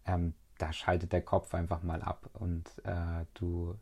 ähm, 0.07 0.35
da 0.59 0.73
schaltet 0.73 1.13
der 1.13 1.23
Kopf 1.23 1.55
einfach 1.55 1.83
mal 1.83 2.03
ab 2.03 2.31
und 2.35 2.67
äh, 2.85 3.25
du 3.35 3.77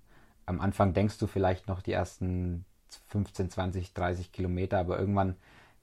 am 0.46 0.61
Anfang 0.61 0.94
denkst 0.94 1.19
du 1.19 1.26
vielleicht 1.26 1.69
noch 1.69 1.82
die 1.82 1.93
ersten 1.93 2.64
15, 3.08 3.50
20, 3.50 3.94
30 3.94 4.32
Kilometer, 4.32 4.78
aber 4.78 4.99
irgendwann 4.99 5.37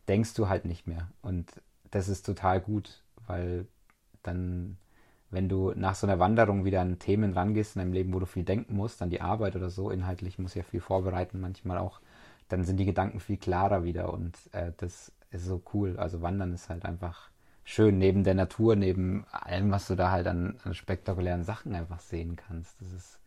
denkst 0.08 0.34
du 0.36 0.50
halt 0.50 0.66
nicht 0.66 0.88
mehr. 0.88 1.08
Und 1.22 1.52
das 1.92 2.10
ist 2.10 2.26
total 2.26 2.62
gut, 2.62 3.04
weil 3.28 3.68
dann, 4.24 4.78
wenn 5.30 5.50
du 5.50 5.74
nach 5.76 5.96
so 5.96 6.08
einer 6.08 6.20
Wanderung 6.20 6.66
wieder 6.66 6.82
an 6.82 7.00
Themen 7.00 7.34
rangehst 7.34 7.76
in 7.76 7.80
deinem 7.82 7.94
Leben, 7.94 8.14
wo 8.14 8.20
du 8.20 8.26
viel 8.26 8.44
denken 8.44 8.76
musst, 8.76 9.02
an 9.02 9.10
die 9.10 9.22
Arbeit 9.22 9.56
oder 9.56 9.70
so, 9.70 9.90
inhaltlich 9.92 10.40
muss 10.40 10.56
ja 10.56 10.64
viel 10.64 10.82
vorbereiten, 10.82 11.40
manchmal 11.40 11.78
auch, 11.78 12.02
dann 12.50 12.64
sind 12.64 12.78
die 12.78 12.86
Gedanken 12.86 13.20
viel 13.20 13.38
klarer 13.38 13.84
wieder 13.84 14.14
und 14.14 14.38
äh, 14.54 14.72
das 14.78 15.12
ist 15.32 15.46
so 15.46 15.62
cool. 15.74 15.98
Also 15.98 16.22
Wandern 16.22 16.54
ist 16.54 16.70
halt 16.70 16.86
einfach 16.86 17.30
schön, 17.64 17.98
neben 17.98 18.24
der 18.24 18.36
Natur, 18.36 18.76
neben 18.76 19.26
allem, 19.32 19.72
was 19.72 19.88
du 19.88 19.96
da 19.96 20.12
halt 20.12 20.28
an, 20.28 20.58
an 20.64 20.74
spektakulären 20.74 21.44
Sachen 21.44 21.76
einfach 21.76 22.00
sehen 22.00 22.38
kannst. 22.38 22.80
Das 22.80 22.94
ist 22.94 23.20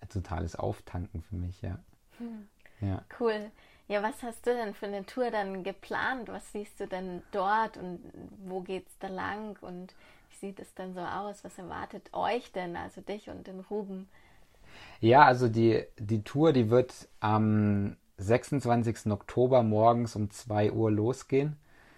ein 0.00 0.08
totales 0.08 0.56
Auftanken 0.56 1.22
für 1.22 1.36
mich, 1.36 1.60
ja. 1.60 1.78
Hm. 2.18 2.48
Ja. 2.80 3.02
Cool. 3.18 3.50
Ja, 3.86 4.02
was 4.02 4.22
hast 4.22 4.46
du 4.46 4.54
denn 4.54 4.72
für 4.74 4.86
eine 4.86 5.04
Tour 5.04 5.30
dann 5.30 5.62
geplant? 5.62 6.28
Was 6.28 6.52
siehst 6.52 6.80
du 6.80 6.86
denn 6.86 7.22
dort 7.32 7.76
und 7.76 8.00
wo 8.46 8.60
geht's 8.60 8.96
da 8.98 9.08
lang 9.08 9.58
und 9.60 9.94
wie 10.30 10.36
sieht 10.46 10.58
es 10.58 10.72
denn 10.74 10.94
so 10.94 11.00
aus? 11.00 11.44
Was 11.44 11.58
erwartet 11.58 12.08
euch 12.12 12.50
denn, 12.52 12.76
also 12.76 13.02
dich 13.02 13.28
und 13.28 13.46
den 13.46 13.60
Ruben? 13.60 14.08
Ja, 15.00 15.24
also 15.24 15.48
die, 15.48 15.84
die 15.98 16.22
Tour, 16.22 16.54
die 16.54 16.70
wird 16.70 17.08
am 17.20 17.96
26. 18.16 19.12
Oktober 19.12 19.62
morgens 19.62 20.16
um 20.16 20.30
2 20.30 20.72
Uhr 20.72 20.90
losgehen. 20.90 21.56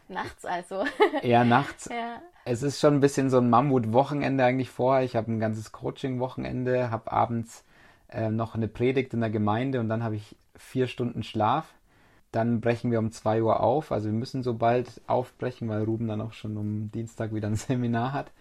Nachts 0.09 0.45
also. 0.45 0.85
ja, 1.23 1.45
nachts. 1.45 1.89
Ja. 1.91 2.21
Es 2.45 2.63
ist 2.63 2.81
schon 2.81 2.95
ein 2.95 3.01
bisschen 3.01 3.31
so 3.31 3.39
ein 3.39 3.51
Mammut-Wochenende 3.51 4.45
eigentlich 4.45 4.71
vorher. 4.71 5.05
Ich 5.05 5.17
habe 5.17 5.31
ein 5.31 5.41
ganzes 5.41 5.73
Coaching-Wochenende, 5.73 6.91
habe 6.91 7.13
abends 7.13 7.65
äh, 8.09 8.31
noch 8.31 8.55
eine 8.55 8.69
Predigt 8.69 9.15
in 9.15 9.21
der 9.21 9.31
Gemeinde 9.31 9.81
und 9.81 9.89
dann 9.89 10.03
habe 10.03 10.17
ich 10.17 10.37
vier 10.57 10.87
Stunden 10.87 11.23
Schlaf. 11.23 11.75
Dann 12.33 12.61
brechen 12.61 12.91
wir 12.91 12.99
um 12.99 13.11
2 13.13 13.43
Uhr 13.43 13.61
auf. 13.61 13.93
Also 13.93 14.07
wir 14.07 14.13
müssen 14.13 14.43
so 14.43 14.55
bald 14.55 15.01
aufbrechen, 15.07 15.69
weil 15.69 15.85
Ruben 15.85 16.09
dann 16.09 16.21
auch 16.21 16.33
schon 16.33 16.57
um 16.57 16.91
Dienstag 16.91 17.35
wieder 17.35 17.49
ein 17.49 17.55
Seminar 17.57 18.13
hat. 18.13 18.33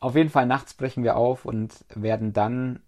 Auf 0.00 0.14
jeden 0.14 0.30
Fall 0.30 0.46
nachts 0.46 0.74
brechen 0.74 1.04
wir 1.04 1.16
auf 1.16 1.44
und 1.44 1.84
werden 1.94 2.32
dann 2.32 2.80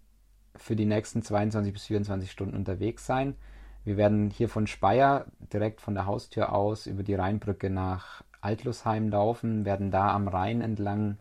für 0.55 0.75
die 0.75 0.85
nächsten 0.85 1.21
22 1.21 1.73
bis 1.73 1.85
24 1.85 2.31
Stunden 2.31 2.55
unterwegs 2.55 3.05
sein. 3.05 3.35
Wir 3.83 3.97
werden 3.97 4.29
hier 4.29 4.49
von 4.49 4.67
Speyer 4.67 5.25
direkt 5.53 5.81
von 5.81 5.95
der 5.95 6.05
Haustür 6.05 6.53
aus 6.53 6.85
über 6.85 7.03
die 7.03 7.15
Rheinbrücke 7.15 7.69
nach 7.69 8.23
Altlusheim 8.41 9.09
laufen, 9.09 9.65
werden 9.65 9.91
da 9.91 10.13
am 10.13 10.27
Rhein 10.27 10.61
entlang 10.61 11.17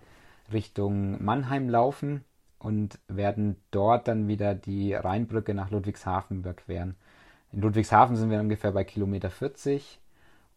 Richtung 0.52 1.22
Mannheim 1.24 1.68
laufen 1.68 2.24
und 2.58 2.98
werden 3.08 3.56
dort 3.70 4.08
dann 4.08 4.28
wieder 4.28 4.54
die 4.54 4.94
Rheinbrücke 4.94 5.54
nach 5.54 5.70
Ludwigshafen 5.70 6.38
überqueren. 6.38 6.96
In 7.52 7.60
Ludwigshafen 7.60 8.16
sind 8.16 8.30
wir 8.30 8.40
ungefähr 8.40 8.72
bei 8.72 8.84
Kilometer 8.84 9.30
40 9.30 10.00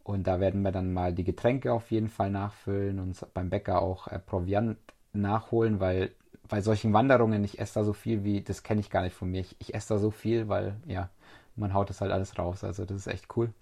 Und 0.03 0.27
da 0.27 0.39
werden 0.39 0.61
wir 0.63 0.71
dann 0.71 0.93
mal 0.93 1.13
die 1.13 1.23
Getränke 1.23 1.71
auf 1.73 1.91
jeden 1.91 2.09
Fall 2.09 2.31
nachfüllen 2.31 2.99
und 2.99 3.25
beim 3.33 3.49
Bäcker 3.49 3.81
auch 3.81 4.07
äh, 4.07 4.19
Proviant 4.19 4.77
nachholen, 5.13 5.79
weil 5.79 6.11
bei 6.49 6.61
solchen 6.61 6.91
Wanderungen, 6.93 7.43
ich 7.43 7.59
esse 7.59 7.75
da 7.75 7.83
so 7.85 7.93
viel 7.93 8.23
wie, 8.23 8.41
das 8.41 8.63
kenne 8.63 8.81
ich 8.81 8.89
gar 8.89 9.03
nicht 9.03 9.15
von 9.15 9.31
mir. 9.31 9.41
Ich, 9.41 9.55
ich 9.59 9.73
esse 9.73 9.93
da 9.93 9.99
so 9.99 10.11
viel, 10.11 10.49
weil 10.49 10.75
ja, 10.85 11.09
man 11.55 11.73
haut 11.73 11.89
das 11.89 12.01
halt 12.01 12.11
alles 12.11 12.37
raus. 12.37 12.63
Also 12.63 12.83
das 12.85 12.97
ist 12.97 13.07
echt 13.07 13.27
cool. 13.37 13.53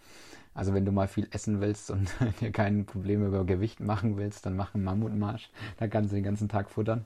Also 0.55 0.73
wenn 0.73 0.85
du 0.85 0.91
mal 0.91 1.07
viel 1.07 1.27
essen 1.31 1.61
willst 1.61 1.91
und 1.91 2.09
dir 2.41 2.51
keine 2.51 2.83
Probleme 2.83 3.27
über 3.27 3.45
Gewicht 3.45 3.79
machen 3.79 4.17
willst, 4.17 4.45
dann 4.45 4.55
mach 4.55 4.73
einen 4.73 4.83
Mammutmarsch. 4.83 5.49
Da 5.77 5.87
kannst 5.87 6.11
du 6.11 6.15
den 6.15 6.23
ganzen 6.23 6.49
Tag 6.49 6.69
futtern. 6.69 7.05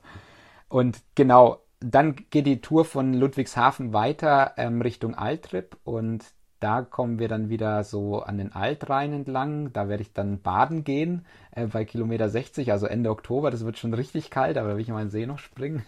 Und 0.73 1.03
genau, 1.13 1.59
dann 1.81 2.15
geht 2.31 2.47
die 2.47 2.59
Tour 2.59 2.83
von 2.83 3.13
Ludwigshafen 3.13 3.93
weiter 3.93 4.53
ähm, 4.57 4.81
Richtung 4.81 5.13
Altrip 5.13 5.77
und 5.83 6.25
da 6.59 6.81
kommen 6.81 7.19
wir 7.19 7.27
dann 7.27 7.47
wieder 7.49 7.83
so 7.83 8.23
an 8.23 8.39
den 8.39 8.53
Altrhein 8.53 9.13
entlang. 9.13 9.71
Da 9.71 9.87
werde 9.87 10.01
ich 10.01 10.13
dann 10.13 10.41
baden 10.41 10.83
gehen 10.83 11.27
äh, 11.51 11.67
bei 11.67 11.85
Kilometer 11.85 12.27
60, 12.27 12.71
also 12.71 12.87
Ende 12.87 13.11
Oktober. 13.11 13.51
Das 13.51 13.63
wird 13.63 13.77
schon 13.77 13.93
richtig 13.93 14.31
kalt, 14.31 14.57
aber 14.57 14.69
da 14.69 14.73
will 14.73 14.81
ich 14.81 14.87
mal 14.87 15.01
in 15.01 15.09
den 15.09 15.11
See 15.11 15.27
noch 15.27 15.37
springen. 15.37 15.85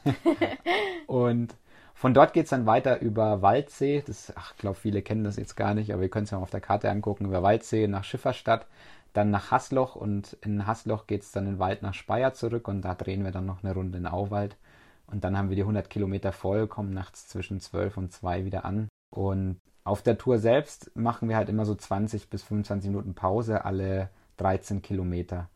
und 1.07 1.55
von 1.95 2.13
dort 2.13 2.33
geht 2.33 2.43
es 2.43 2.51
dann 2.51 2.67
weiter 2.67 3.01
über 3.01 3.41
Waldsee. 3.41 4.03
Das, 4.05 4.33
ach, 4.35 4.51
ich 4.51 4.59
glaube, 4.59 4.77
viele 4.77 5.01
kennen 5.01 5.23
das 5.23 5.37
jetzt 5.37 5.55
gar 5.55 5.73
nicht, 5.73 5.93
aber 5.93 6.03
ihr 6.03 6.09
könnt 6.09 6.25
es 6.25 6.31
ja 6.31 6.37
mal 6.37 6.43
auf 6.43 6.51
der 6.51 6.61
Karte 6.61 6.91
angucken. 6.91 7.25
Über 7.25 7.41
Waldsee 7.41 7.87
nach 7.87 8.03
Schifferstadt, 8.03 8.67
dann 9.13 9.31
nach 9.31 9.49
Hasloch 9.49 9.95
und 9.95 10.37
in 10.41 10.67
Hasloch 10.67 11.07
geht 11.07 11.23
es 11.23 11.31
dann 11.31 11.45
in 11.45 11.53
den 11.53 11.59
Wald 11.59 11.81
nach 11.81 11.95
Speyer 11.95 12.35
zurück 12.35 12.67
und 12.67 12.83
da 12.83 12.93
drehen 12.93 13.23
wir 13.23 13.31
dann 13.31 13.47
noch 13.47 13.63
eine 13.63 13.73
Runde 13.73 13.97
in 13.97 14.05
Auwald. 14.05 14.57
Und 15.07 15.23
dann 15.23 15.37
haben 15.37 15.49
wir 15.49 15.55
die 15.55 15.61
100 15.61 15.89
Kilometer 15.89 16.31
voll, 16.31 16.67
kommen 16.67 16.91
nachts 16.91 17.27
zwischen 17.27 17.59
12 17.59 17.97
und 17.97 18.11
2 18.11 18.45
wieder 18.45 18.65
an. 18.65 18.87
Und 19.09 19.59
auf 19.83 20.01
der 20.01 20.17
Tour 20.17 20.39
selbst 20.39 20.95
machen 20.95 21.29
wir 21.29 21.37
halt 21.37 21.49
immer 21.49 21.65
so 21.65 21.75
20 21.75 22.29
bis 22.29 22.43
25 22.43 22.89
Minuten 22.89 23.13
Pause 23.13 23.65
alle 23.65 24.09
13 24.37 24.81
Kilometer. 24.81 25.49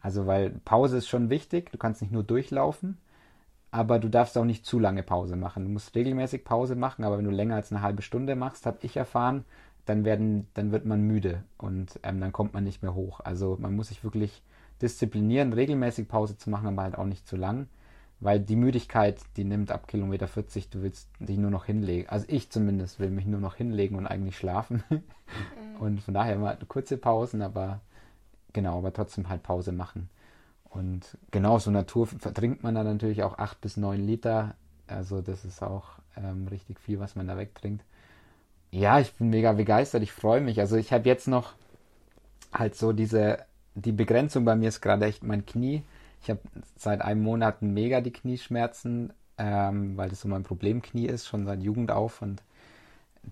Also 0.00 0.26
weil 0.26 0.50
Pause 0.64 0.98
ist 0.98 1.08
schon 1.08 1.30
wichtig, 1.30 1.70
du 1.70 1.78
kannst 1.78 2.00
nicht 2.00 2.12
nur 2.12 2.24
durchlaufen, 2.24 2.98
aber 3.70 3.98
du 3.98 4.08
darfst 4.08 4.36
auch 4.38 4.44
nicht 4.44 4.66
zu 4.66 4.78
lange 4.78 5.02
Pause 5.02 5.36
machen. 5.36 5.64
Du 5.64 5.70
musst 5.70 5.94
regelmäßig 5.94 6.44
Pause 6.44 6.76
machen, 6.76 7.04
aber 7.04 7.18
wenn 7.18 7.24
du 7.24 7.30
länger 7.30 7.56
als 7.56 7.72
eine 7.72 7.82
halbe 7.82 8.02
Stunde 8.02 8.36
machst, 8.36 8.66
habe 8.66 8.78
ich 8.82 8.96
erfahren, 8.96 9.44
dann 9.84 10.04
werden, 10.04 10.46
dann 10.54 10.70
wird 10.70 10.84
man 10.84 11.02
müde 11.02 11.42
und 11.58 11.98
ähm, 12.02 12.20
dann 12.20 12.32
kommt 12.32 12.54
man 12.54 12.64
nicht 12.64 12.82
mehr 12.82 12.94
hoch. 12.94 13.20
Also 13.20 13.56
man 13.60 13.74
muss 13.74 13.88
sich 13.88 14.04
wirklich 14.04 14.42
disziplinieren, 14.80 15.52
regelmäßig 15.52 16.08
Pause 16.08 16.36
zu 16.36 16.50
machen, 16.50 16.68
aber 16.68 16.82
halt 16.82 16.98
auch 16.98 17.06
nicht 17.06 17.26
zu 17.26 17.36
lang, 17.36 17.68
weil 18.22 18.38
die 18.38 18.54
Müdigkeit, 18.54 19.18
die 19.36 19.42
nimmt 19.42 19.72
ab 19.72 19.88
Kilometer 19.88 20.28
40, 20.28 20.70
du 20.70 20.82
willst 20.82 21.08
dich 21.18 21.38
nur 21.38 21.50
noch 21.50 21.64
hinlegen. 21.64 22.08
Also 22.08 22.24
ich 22.28 22.50
zumindest 22.50 23.00
will 23.00 23.10
mich 23.10 23.26
nur 23.26 23.40
noch 23.40 23.56
hinlegen 23.56 23.96
und 23.96 24.06
eigentlich 24.06 24.38
schlafen. 24.38 24.82
Mhm. 25.32 25.80
Und 25.80 26.00
von 26.02 26.12
daher 26.12 26.34
immer 26.34 26.54
kurze 26.68 26.98
Pausen, 26.98 27.40
aber 27.40 27.80
genau, 28.52 28.76
aber 28.76 28.92
trotzdem 28.92 29.30
halt 29.30 29.42
Pause 29.42 29.72
machen. 29.72 30.10
Und 30.68 31.16
genau, 31.30 31.58
so 31.58 31.70
Natur 31.70 32.06
vertrinkt 32.06 32.62
man 32.62 32.74
dann 32.74 32.84
natürlich 32.84 33.22
auch 33.22 33.38
acht 33.38 33.62
bis 33.62 33.78
neun 33.78 34.06
Liter. 34.06 34.56
Also 34.88 35.22
das 35.22 35.46
ist 35.46 35.62
auch 35.62 35.88
ähm, 36.18 36.48
richtig 36.48 36.78
viel, 36.80 37.00
was 37.00 37.16
man 37.16 37.28
da 37.28 37.38
wegtrinkt. 37.38 37.82
Ja, 38.70 39.00
ich 39.00 39.14
bin 39.14 39.30
mega 39.30 39.54
begeistert, 39.54 40.02
ich 40.02 40.12
freue 40.12 40.42
mich. 40.42 40.60
Also 40.60 40.76
ich 40.76 40.92
habe 40.92 41.08
jetzt 41.08 41.28
noch 41.28 41.54
halt 42.52 42.74
so 42.74 42.92
diese, 42.92 43.38
die 43.74 43.92
Begrenzung 43.92 44.44
bei 44.44 44.54
mir 44.54 44.68
ist 44.68 44.82
gerade 44.82 45.06
echt 45.06 45.22
mein 45.22 45.46
Knie. 45.46 45.82
Ich 46.22 46.30
habe 46.30 46.40
seit 46.76 47.02
einem 47.02 47.22
Monat 47.22 47.62
mega 47.62 48.00
die 48.00 48.12
Knieschmerzen, 48.12 49.12
ähm, 49.38 49.96
weil 49.96 50.08
das 50.08 50.20
so 50.20 50.28
mein 50.28 50.44
Problemknie 50.44 51.06
ist, 51.06 51.26
schon 51.26 51.46
seit 51.46 51.62
Jugend 51.62 51.90
auf. 51.90 52.22
Und 52.22 52.42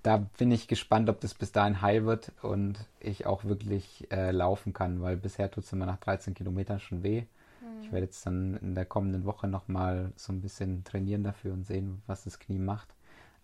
da 0.03 0.19
bin 0.39 0.51
ich 0.51 0.67
gespannt, 0.67 1.09
ob 1.09 1.21
das 1.21 1.35
bis 1.35 1.53
dahin 1.53 1.83
heil 1.83 2.05
wird 2.05 2.33
und 2.43 2.79
ich 2.99 3.27
auch 3.27 3.45
wirklich 3.45 4.11
äh, 4.11 4.33
laufen 4.33 4.73
kann, 4.73 5.01
weil 5.03 5.17
bisher 5.17 5.51
tut 5.51 5.65
es 5.65 5.73
immer 5.73 5.87
nach 5.87 5.99
13 5.99 6.35
Kilometern 6.35 6.81
schon 6.81 7.05
weh. 7.05 7.23
Mhm. 7.61 7.83
Ich 7.83 7.93
werde 7.93 8.07
jetzt 8.07 8.27
dann 8.27 8.57
in 8.57 8.75
der 8.75 8.87
kommenden 8.87 9.25
Woche 9.25 9.47
nochmal 9.47 10.13
so 10.17 10.33
ein 10.33 10.41
bisschen 10.41 10.83
trainieren 10.83 11.23
dafür 11.23 11.53
und 11.53 11.67
sehen, 11.67 12.03
was 12.07 12.25
das 12.25 12.41
Knie 12.41 12.59
macht. 12.59 12.89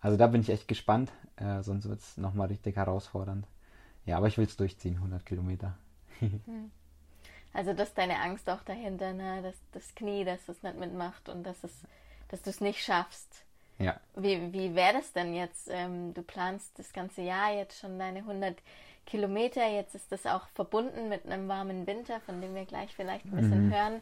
Also 0.01 0.17
da 0.17 0.27
bin 0.27 0.41
ich 0.41 0.49
echt 0.49 0.67
gespannt, 0.67 1.11
äh, 1.37 1.63
sonst 1.63 1.87
wird 1.87 1.99
es 1.99 2.17
nochmal 2.17 2.47
richtig 2.47 2.75
herausfordernd. 2.75 3.47
Ja, 4.05 4.17
aber 4.17 4.27
ich 4.27 4.37
will 4.37 4.45
es 4.45 4.57
durchziehen, 4.57 4.95
100 4.95 5.25
Kilometer. 5.25 5.77
Mhm. 6.19 6.71
Also 7.57 7.73
dass 7.73 7.95
deine 7.95 8.19
Angst 8.19 8.47
auch 8.51 8.61
dahinter, 8.61 9.13
ne? 9.13 9.41
dass 9.41 9.55
das 9.71 9.95
Knie, 9.95 10.23
dass 10.23 10.47
es 10.47 10.61
nicht 10.61 10.77
mitmacht 10.77 11.27
und 11.27 11.41
dass, 11.41 11.63
es, 11.63 11.73
dass 12.27 12.43
du 12.43 12.51
es 12.51 12.61
nicht 12.61 12.83
schaffst. 12.83 13.45
Ja. 13.79 13.99
Wie, 14.15 14.53
wie 14.53 14.75
wäre 14.75 14.93
das 14.93 15.11
denn 15.11 15.33
jetzt? 15.33 15.67
Ähm, 15.71 16.13
du 16.13 16.21
planst 16.21 16.77
das 16.77 16.93
ganze 16.93 17.23
Jahr 17.23 17.51
jetzt 17.55 17.79
schon 17.79 17.97
deine 17.97 18.19
100 18.19 18.55
Kilometer. 19.07 19.67
Jetzt 19.67 19.95
ist 19.95 20.11
das 20.11 20.27
auch 20.27 20.45
verbunden 20.53 21.09
mit 21.09 21.25
einem 21.25 21.47
warmen 21.47 21.87
Winter, 21.87 22.19
von 22.19 22.41
dem 22.41 22.53
wir 22.53 22.65
gleich 22.65 22.93
vielleicht 22.95 23.25
ein 23.25 23.31
bisschen 23.31 23.69
mhm. 23.69 23.73
hören. 23.73 24.01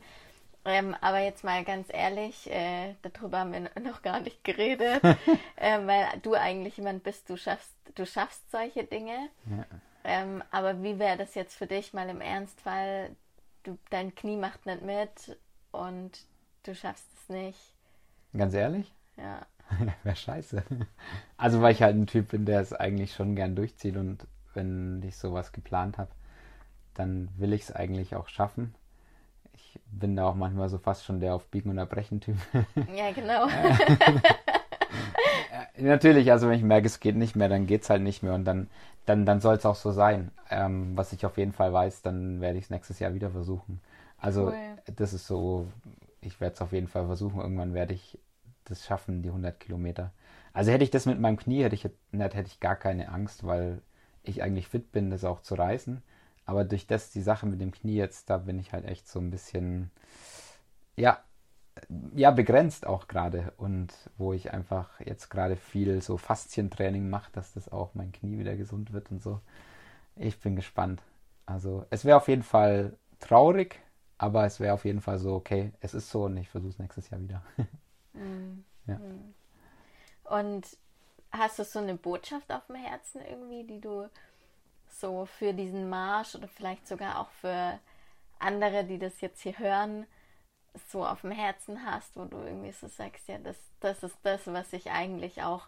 Ähm, 0.66 0.94
aber 1.00 1.20
jetzt 1.20 1.46
mal 1.46 1.64
ganz 1.64 1.88
ehrlich, 1.94 2.52
äh, 2.52 2.96
darüber 3.04 3.40
haben 3.40 3.54
wir 3.54 3.72
noch 3.82 4.02
gar 4.02 4.20
nicht 4.20 4.44
geredet, 4.44 5.02
äh, 5.56 5.80
weil 5.88 6.08
du 6.24 6.34
eigentlich 6.34 6.76
jemand 6.76 7.04
bist, 7.04 7.30
du 7.30 7.38
schaffst, 7.38 7.74
du 7.96 8.06
schaffst 8.06 8.52
solche 8.52 8.84
Dinge. 8.84 9.30
Ja. 9.50 9.66
Ähm, 10.04 10.44
aber 10.52 10.84
wie 10.84 11.00
wäre 11.00 11.16
das 11.16 11.36
jetzt 11.36 11.56
für 11.56 11.68
dich 11.68 11.94
mal 11.94 12.10
im 12.10 12.20
Ernstfall? 12.20 13.16
Du, 13.66 13.80
dein 13.90 14.14
Knie 14.14 14.38
macht 14.38 14.68
nicht 14.68 14.84
mit 14.84 15.40
und 15.72 16.12
du 16.64 16.76
schaffst 16.76 17.08
es 17.16 17.30
nicht. 17.30 17.74
Ganz 18.38 18.54
ehrlich? 18.54 18.94
Ja. 19.18 19.46
Wäre 20.04 20.16
scheiße. 20.16 20.64
Also, 21.36 21.62
weil 21.62 21.74
ich 21.74 21.82
halt 21.82 21.96
ein 21.96 22.06
Typ 22.06 22.30
bin, 22.30 22.46
der 22.46 22.60
es 22.60 22.74
eigentlich 22.74 23.16
schon 23.16 23.36
gern 23.36 23.56
durchzieht 23.56 23.98
und 23.98 24.28
wenn 24.54 25.02
ich 25.02 25.18
sowas 25.18 25.52
geplant 25.52 25.98
habe, 25.98 26.12
dann 26.94 27.30
will 27.38 27.54
ich 27.54 27.64
es 27.64 27.72
eigentlich 27.72 28.16
auch 28.16 28.28
schaffen. 28.28 28.76
Ich 29.54 29.80
bin 29.88 30.16
da 30.16 30.28
auch 30.28 30.36
manchmal 30.36 30.70
so 30.70 30.78
fast 30.78 31.04
schon 31.04 31.20
der 31.20 31.34
auf 31.34 31.48
Biegen 31.48 31.72
und 31.72 31.80
Erbrechen 31.80 32.22
Typ. 32.22 32.38
Ja, 32.96 33.12
genau. 33.12 33.48
Natürlich, 35.78 36.32
also 36.32 36.48
wenn 36.48 36.58
ich 36.58 36.64
merke, 36.64 36.88
es 36.88 37.00
geht 37.00 37.16
nicht 37.16 37.36
mehr, 37.36 37.50
dann 37.50 37.68
geht 37.68 37.84
es 37.84 37.90
halt 37.90 38.02
nicht 38.02 38.24
mehr 38.24 38.34
und 38.34 38.46
dann, 38.46 38.70
dann, 39.06 39.26
dann 39.26 39.42
soll 39.42 39.56
es 39.56 39.66
auch 39.66 39.76
so 39.76 39.92
sein. 39.92 40.32
Ähm, 40.50 40.96
was 40.96 41.14
ich 41.14 41.26
auf 41.26 41.38
jeden 41.38 41.54
Fall 41.54 41.74
weiß, 41.74 42.02
dann 42.02 42.42
werde 42.42 42.58
ich 42.58 42.66
es 42.66 42.70
nächstes 42.70 43.00
Jahr 43.00 43.14
wieder 43.14 43.32
versuchen. 43.32 43.82
Also 44.18 44.48
cool. 44.48 44.54
das 44.96 45.14
ist 45.14 45.28
so, 45.28 45.68
ich 46.22 46.40
werde 46.40 46.56
es 46.56 46.62
auf 46.62 46.72
jeden 46.72 46.88
Fall 46.88 47.06
versuchen. 47.06 47.40
Irgendwann 47.42 47.74
werde 47.74 47.94
ich 47.94 48.20
das 48.64 48.86
schaffen, 48.86 49.22
die 49.22 49.30
100 49.30 49.60
Kilometer. 49.60 50.12
Also 50.54 50.72
hätte 50.72 50.84
ich 50.84 50.92
das 50.92 51.06
mit 51.06 51.20
meinem 51.20 51.38
Knie, 51.38 51.64
hätte 51.64 51.76
ich, 51.76 51.84
hätte 51.84 52.48
ich 52.48 52.60
gar 52.60 52.76
keine 52.76 53.10
Angst, 53.10 53.46
weil 53.46 53.82
ich 54.24 54.42
eigentlich 54.42 54.68
fit 54.68 54.92
bin, 54.92 55.10
das 55.10 55.24
auch 55.24 55.42
zu 55.42 55.56
reißen. 55.56 56.02
Aber 56.46 56.64
durch 56.64 56.88
das, 56.88 57.12
die 57.12 57.22
Sache 57.22 57.46
mit 57.46 57.60
dem 57.60 57.72
Knie 57.72 57.96
jetzt, 57.96 58.30
da 58.30 58.38
bin 58.38 58.60
ich 58.60 58.72
halt 58.72 58.86
echt 58.86 59.08
so 59.08 59.20
ein 59.20 59.32
bisschen, 59.32 59.92
ja, 60.96 61.20
ja, 62.16 62.32
begrenzt 62.32 62.86
auch 62.88 63.08
gerade. 63.08 63.54
Und 63.58 63.94
wo 64.18 64.34
ich 64.34 64.54
einfach 64.54 65.00
jetzt 65.00 65.30
gerade 65.30 65.56
viel 65.56 66.02
so 66.02 66.18
Faszientraining 66.18 67.10
mache, 67.10 67.32
dass 67.32 67.54
das 67.54 67.72
auch 67.72 67.94
mein 67.94 68.12
Knie 68.12 68.40
wieder 68.40 68.56
gesund 68.56 68.94
wird 68.94 69.12
und 69.12 69.22
so. 69.22 69.40
Ich 70.16 70.40
bin 70.40 70.56
gespannt. 70.56 71.02
Also 71.46 71.86
es 71.90 72.06
wäre 72.06 72.18
auf 72.18 72.28
jeden 72.28 72.44
Fall 72.44 72.98
traurig, 73.20 73.80
aber 74.18 74.46
es 74.46 74.60
wäre 74.60 74.74
auf 74.74 74.86
jeden 74.86 75.02
Fall 75.02 75.20
so, 75.20 75.36
okay, 75.36 75.72
es 75.82 75.94
ist 75.94 76.10
so 76.10 76.26
und 76.26 76.38
ich 76.38 76.50
versuche 76.50 76.72
es 76.72 76.80
nächstes 76.80 77.10
Jahr 77.10 77.22
wieder. 77.22 77.42
Mhm. 78.14 78.64
Ja. 78.88 78.98
Mhm. 78.98 79.34
Und 80.24 80.78
hast 81.32 81.60
du 81.60 81.66
so 81.66 81.80
eine 81.80 81.96
Botschaft 81.96 82.50
auf 82.52 82.66
dem 82.68 82.78
Herzen 82.78 83.20
irgendwie, 83.30 83.66
die 83.66 83.82
du 83.82 84.10
so 84.88 85.26
für 85.26 85.54
diesen 85.54 85.90
Marsch 85.90 86.36
oder 86.36 86.48
vielleicht 86.48 86.88
sogar 86.88 87.20
auch 87.20 87.30
für 87.42 87.78
andere, 88.40 88.86
die 88.86 88.98
das 88.98 89.20
jetzt 89.22 89.42
hier 89.42 89.58
hören, 89.60 90.06
so 90.90 91.06
auf 91.06 91.22
dem 91.22 91.32
Herzen 91.32 91.86
hast, 91.86 92.16
wo 92.16 92.26
du 92.26 92.38
irgendwie 92.38 92.72
so 92.72 92.88
sagst, 92.88 93.28
ja, 93.28 93.38
das, 93.38 93.58
das 93.80 94.04
ist 94.04 94.18
das, 94.24 94.48
was 94.48 94.74
ich 94.74 94.92
eigentlich 94.92 95.42
auch 95.42 95.68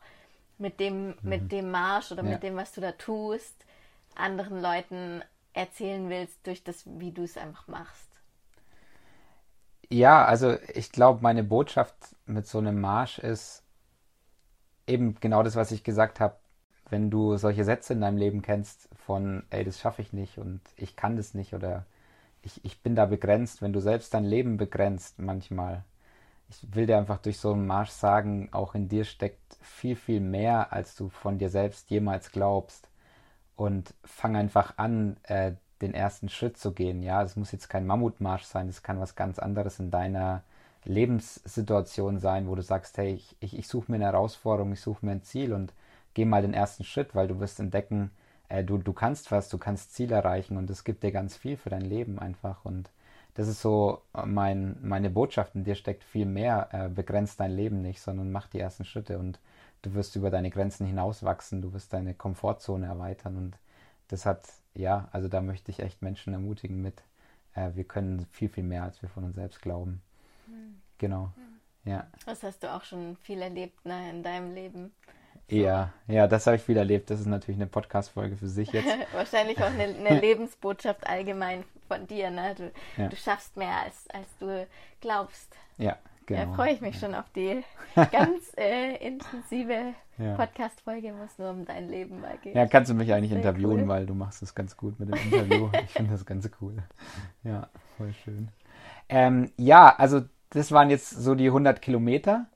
mit 0.58 0.80
dem, 0.80 1.08
mhm. 1.08 1.16
mit 1.24 1.52
dem 1.52 1.72
Marsch 1.72 2.12
oder 2.12 2.24
ja. 2.24 2.32
mit 2.32 2.44
dem, 2.44 2.56
was 2.56 2.74
du 2.74 2.82
da 2.82 2.92
tust, 2.92 3.66
anderen 4.16 4.62
Leuten 4.62 5.24
erzählen 5.54 6.10
willst, 6.10 6.46
durch 6.46 6.64
das, 6.64 6.84
wie 6.86 7.12
du 7.12 7.24
es 7.24 7.38
einfach 7.38 7.68
machst. 7.68 8.08
Ja, 9.90 10.26
also 10.26 10.58
ich 10.74 10.92
glaube, 10.92 11.22
meine 11.22 11.44
Botschaft 11.44 11.96
mit 12.26 12.46
so 12.46 12.58
einem 12.58 12.82
Marsch 12.82 13.20
ist 13.20 13.64
eben 14.86 15.16
genau 15.20 15.44
das, 15.44 15.56
was 15.56 15.72
ich 15.72 15.84
gesagt 15.84 16.20
habe. 16.20 16.36
Wenn 16.90 17.10
du 17.10 17.36
solche 17.36 17.66
Sätze 17.66 17.94
in 17.94 18.02
deinem 18.02 18.18
Leben 18.18 18.42
kennst 18.42 18.88
von, 19.06 19.44
ey, 19.50 19.64
das 19.66 19.80
schaffe 19.80 20.02
ich 20.02 20.14
nicht 20.14 20.38
und 20.38 20.62
ich 20.78 20.96
kann 20.96 21.18
das 21.18 21.34
nicht 21.34 21.54
oder 21.54 21.86
ich, 22.42 22.64
ich 22.66 22.82
bin 22.82 22.96
da 22.96 23.06
begrenzt, 23.06 23.62
wenn 23.62 23.74
du 23.74 23.80
selbst 23.82 24.14
dein 24.14 24.26
Leben 24.26 24.58
begrenzt 24.58 25.20
manchmal. 25.20 25.84
Ich 26.50 26.76
will 26.76 26.86
dir 26.88 26.98
einfach 26.98 27.20
durch 27.20 27.40
so 27.40 27.54
einen 27.54 27.68
Marsch 27.68 27.90
sagen, 27.92 28.50
auch 28.54 28.76
in 28.76 28.88
dir 28.90 29.04
steckt 29.06 29.58
viel, 29.62 29.96
viel 29.96 30.22
mehr, 30.22 30.72
als 30.74 30.96
du 30.96 31.10
von 31.10 31.38
dir 31.38 31.50
selbst 31.50 31.90
jemals 31.90 32.32
glaubst. 32.32 32.90
Und 33.56 33.94
fang 34.06 34.36
einfach 34.36 34.78
an, 34.78 35.18
äh, 35.24 35.54
den 35.82 35.94
ersten 35.94 36.30
Schritt 36.30 36.58
zu 36.58 36.74
gehen. 36.74 37.04
Ja, 37.04 37.24
es 37.24 37.36
muss 37.36 37.52
jetzt 37.52 37.70
kein 37.70 37.88
Mammutmarsch 37.88 38.44
sein, 38.44 38.68
es 38.70 38.84
kann 38.84 39.00
was 39.00 39.16
ganz 39.16 39.40
anderes 39.40 39.80
in 39.80 39.92
deiner 39.92 40.44
Lebenssituation 40.86 42.20
sein, 42.20 42.48
wo 42.48 42.56
du 42.56 42.62
sagst, 42.62 42.98
hey, 42.98 43.14
ich, 43.14 43.36
ich, 43.40 43.58
ich 43.58 43.68
suche 43.68 43.92
mir 43.92 43.98
eine 43.98 44.06
Herausforderung, 44.06 44.72
ich 44.74 44.82
suche 44.82 45.06
mir 45.06 45.12
ein 45.14 45.24
Ziel 45.24 45.54
und 45.54 45.74
geh 46.14 46.26
mal 46.26 46.42
den 46.42 46.54
ersten 46.54 46.84
Schritt, 46.84 47.14
weil 47.16 47.28
du 47.28 47.40
wirst 47.40 47.60
entdecken, 47.60 48.12
äh, 48.50 48.64
du, 48.64 48.78
du 48.78 48.94
kannst 48.94 49.32
was, 49.32 49.50
du 49.50 49.58
kannst 49.58 49.94
Ziel 49.94 50.12
erreichen 50.12 50.58
und 50.58 50.70
es 50.70 50.84
gibt 50.84 51.04
dir 51.04 51.12
ganz 51.12 51.36
viel 51.36 51.58
für 51.58 51.70
dein 51.70 51.82
Leben 51.82 52.20
einfach. 52.20 52.66
Und 52.66 52.90
das 53.34 53.48
ist 53.48 53.62
so 53.62 54.02
äh, 54.14 54.26
mein, 54.26 54.78
meine 54.82 55.10
Botschaft. 55.10 55.56
In 55.56 55.64
dir 55.64 55.76
steckt 55.76 56.04
viel 56.04 56.26
mehr. 56.26 56.70
Äh, 56.72 56.90
begrenzt 56.90 57.40
dein 57.40 57.52
Leben 57.52 57.82
nicht, 57.82 58.02
sondern 58.02 58.32
mach 58.32 58.48
die 58.48 58.60
ersten 58.60 58.86
Schritte 58.86 59.18
und 59.20 59.40
du 59.82 59.94
wirst 59.94 60.16
über 60.16 60.30
deine 60.30 60.50
Grenzen 60.50 60.86
hinauswachsen, 60.86 61.62
du 61.62 61.74
wirst 61.74 61.94
deine 61.94 62.14
Komfortzone 62.14 62.86
erweitern 62.86 63.38
und 63.38 63.58
das 64.10 64.26
hat, 64.26 64.48
ja, 64.74 65.10
also 65.12 65.28
da 65.28 65.42
möchte 65.42 65.72
ich 65.72 65.80
echt 65.80 66.02
Menschen 66.02 66.34
ermutigen 66.34 66.82
mit, 66.82 67.02
äh, 67.54 67.72
wir 67.76 67.84
können 67.84 68.26
viel, 68.32 68.50
viel 68.50 68.64
mehr, 68.64 68.84
als 68.84 69.02
wir 69.02 69.10
von 69.10 69.24
uns 69.24 69.36
selbst 69.36 69.62
glauben. 69.62 70.02
Mhm. 70.48 70.82
Genau, 70.98 71.32
mhm. 71.36 71.92
ja. 71.92 72.08
Das 72.26 72.44
hast 72.44 72.64
du 72.64 72.74
auch 72.74 72.84
schon 72.84 73.18
viel 73.18 73.42
erlebt 73.42 73.86
ne, 73.86 74.10
in 74.10 74.24
deinem 74.24 74.54
Leben. 74.54 74.94
Ja, 75.50 75.94
ja, 76.08 76.28
das 76.28 76.46
habe 76.46 76.58
ich 76.58 76.64
viel 76.64 76.76
erlebt. 76.76 77.10
Das 77.10 77.20
ist 77.22 77.26
natürlich 77.26 77.58
eine 77.58 77.68
Podcast-Folge 77.68 78.36
für 78.36 78.50
sich 78.50 78.72
jetzt. 78.72 78.88
Wahrscheinlich 79.14 79.58
auch 79.60 79.72
eine, 79.72 79.84
eine 79.84 80.20
Lebensbotschaft 80.22 81.08
allgemein 81.08 81.64
von 81.88 82.06
dir. 82.06 82.30
Ne? 82.30 82.54
Du, 82.56 82.72
ja. 83.02 83.08
du 83.08 83.16
schaffst 83.16 83.56
mehr, 83.56 83.76
als, 83.86 84.10
als 84.10 84.28
du 84.40 84.68
glaubst. 85.00 85.56
Ja, 85.78 85.98
genau. 86.26 86.46
Da 86.46 86.54
freue 86.54 86.74
ich 86.74 86.82
mich 86.82 87.00
schon 87.00 87.16
auf 87.16 87.30
die 87.34 87.64
ganz 87.96 88.52
äh, 88.58 88.98
intensive 88.98 89.94
ja. 90.18 90.36
Podcast-Folge, 90.36 91.14
wo 91.18 91.24
es 91.24 91.38
nur 91.38 91.52
um 91.52 91.64
dein 91.64 91.88
Leben 91.88 92.20
mal 92.20 92.38
geht. 92.40 92.54
Ja, 92.54 92.66
kannst 92.66 92.92
du 92.92 92.94
mich 92.94 93.14
eigentlich 93.14 93.32
interviewen, 93.32 93.84
cool. 93.84 93.88
weil 93.88 94.06
du 94.06 94.16
machst 94.16 94.44
es 94.44 94.54
ganz 94.54 94.76
gut 94.76 95.00
mit 95.00 95.10
dem 95.10 95.32
Interview. 95.32 95.70
ich 95.86 95.92
finde 95.92 96.12
das 96.12 96.26
ganz 96.26 96.50
cool. 96.60 96.84
Ja, 97.44 97.70
voll 97.98 98.14
schön. 98.26 98.50
Ähm, 99.08 99.52
ja, 99.56 99.96
also 99.96 100.24
das 100.50 100.74
waren 100.74 100.90
jetzt 100.90 101.10
so 101.10 101.36
die 101.36 101.48
100 101.48 101.82
Kilometer 101.82 102.48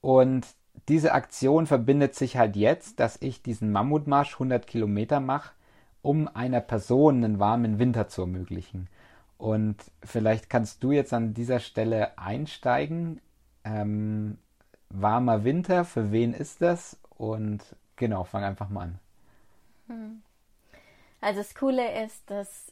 und 0.00 0.46
diese 0.88 1.12
Aktion 1.12 1.66
verbindet 1.66 2.14
sich 2.14 2.36
halt 2.36 2.56
jetzt, 2.56 3.00
dass 3.00 3.16
ich 3.20 3.42
diesen 3.42 3.72
Mammutmarsch 3.72 4.34
100 4.34 4.66
Kilometer 4.66 5.20
mache, 5.20 5.52
um 6.02 6.28
einer 6.28 6.60
Person 6.60 7.24
einen 7.24 7.38
warmen 7.38 7.78
Winter 7.78 8.08
zu 8.08 8.22
ermöglichen. 8.22 8.88
Und 9.38 9.76
vielleicht 10.02 10.50
kannst 10.50 10.82
du 10.82 10.92
jetzt 10.92 11.12
an 11.12 11.34
dieser 11.34 11.60
Stelle 11.60 12.18
einsteigen. 12.18 13.20
Ähm, 13.64 14.38
warmer 14.90 15.44
Winter, 15.44 15.84
für 15.84 16.12
wen 16.12 16.34
ist 16.34 16.60
das? 16.60 16.98
Und 17.16 17.62
genau, 17.96 18.24
fang 18.24 18.44
einfach 18.44 18.68
mal 18.68 18.82
an. 18.82 18.98
Hm. 19.88 20.22
Also 21.20 21.40
das 21.40 21.54
Coole 21.54 22.04
ist, 22.04 22.30
dass 22.30 22.70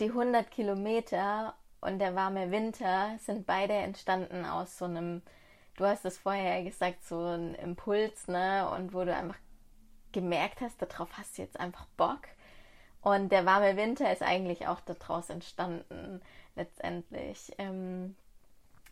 die 0.00 0.08
100 0.08 0.50
Kilometer 0.50 1.54
und 1.80 1.98
der 1.98 2.14
warme 2.14 2.50
Winter 2.50 3.16
sind 3.18 3.46
beide 3.46 3.74
entstanden 3.74 4.44
aus 4.44 4.78
so 4.78 4.84
einem 4.86 5.22
du 5.76 5.84
hast 5.84 6.04
es 6.04 6.18
vorher 6.18 6.62
gesagt, 6.62 7.04
so 7.04 7.18
ein 7.18 7.54
Impuls, 7.54 8.28
ne? 8.28 8.68
Und 8.70 8.94
wo 8.94 9.04
du 9.04 9.14
einfach 9.14 9.38
gemerkt 10.12 10.60
hast, 10.60 10.80
darauf 10.80 11.08
hast 11.18 11.38
du 11.38 11.42
jetzt 11.42 11.58
einfach 11.58 11.86
Bock. 11.96 12.20
Und 13.02 13.30
der 13.30 13.44
warme 13.44 13.76
Winter 13.76 14.10
ist 14.12 14.22
eigentlich 14.22 14.66
auch 14.66 14.80
daraus 14.80 15.28
entstanden, 15.28 16.22
letztendlich. 16.54 17.52
Ähm, 17.58 18.16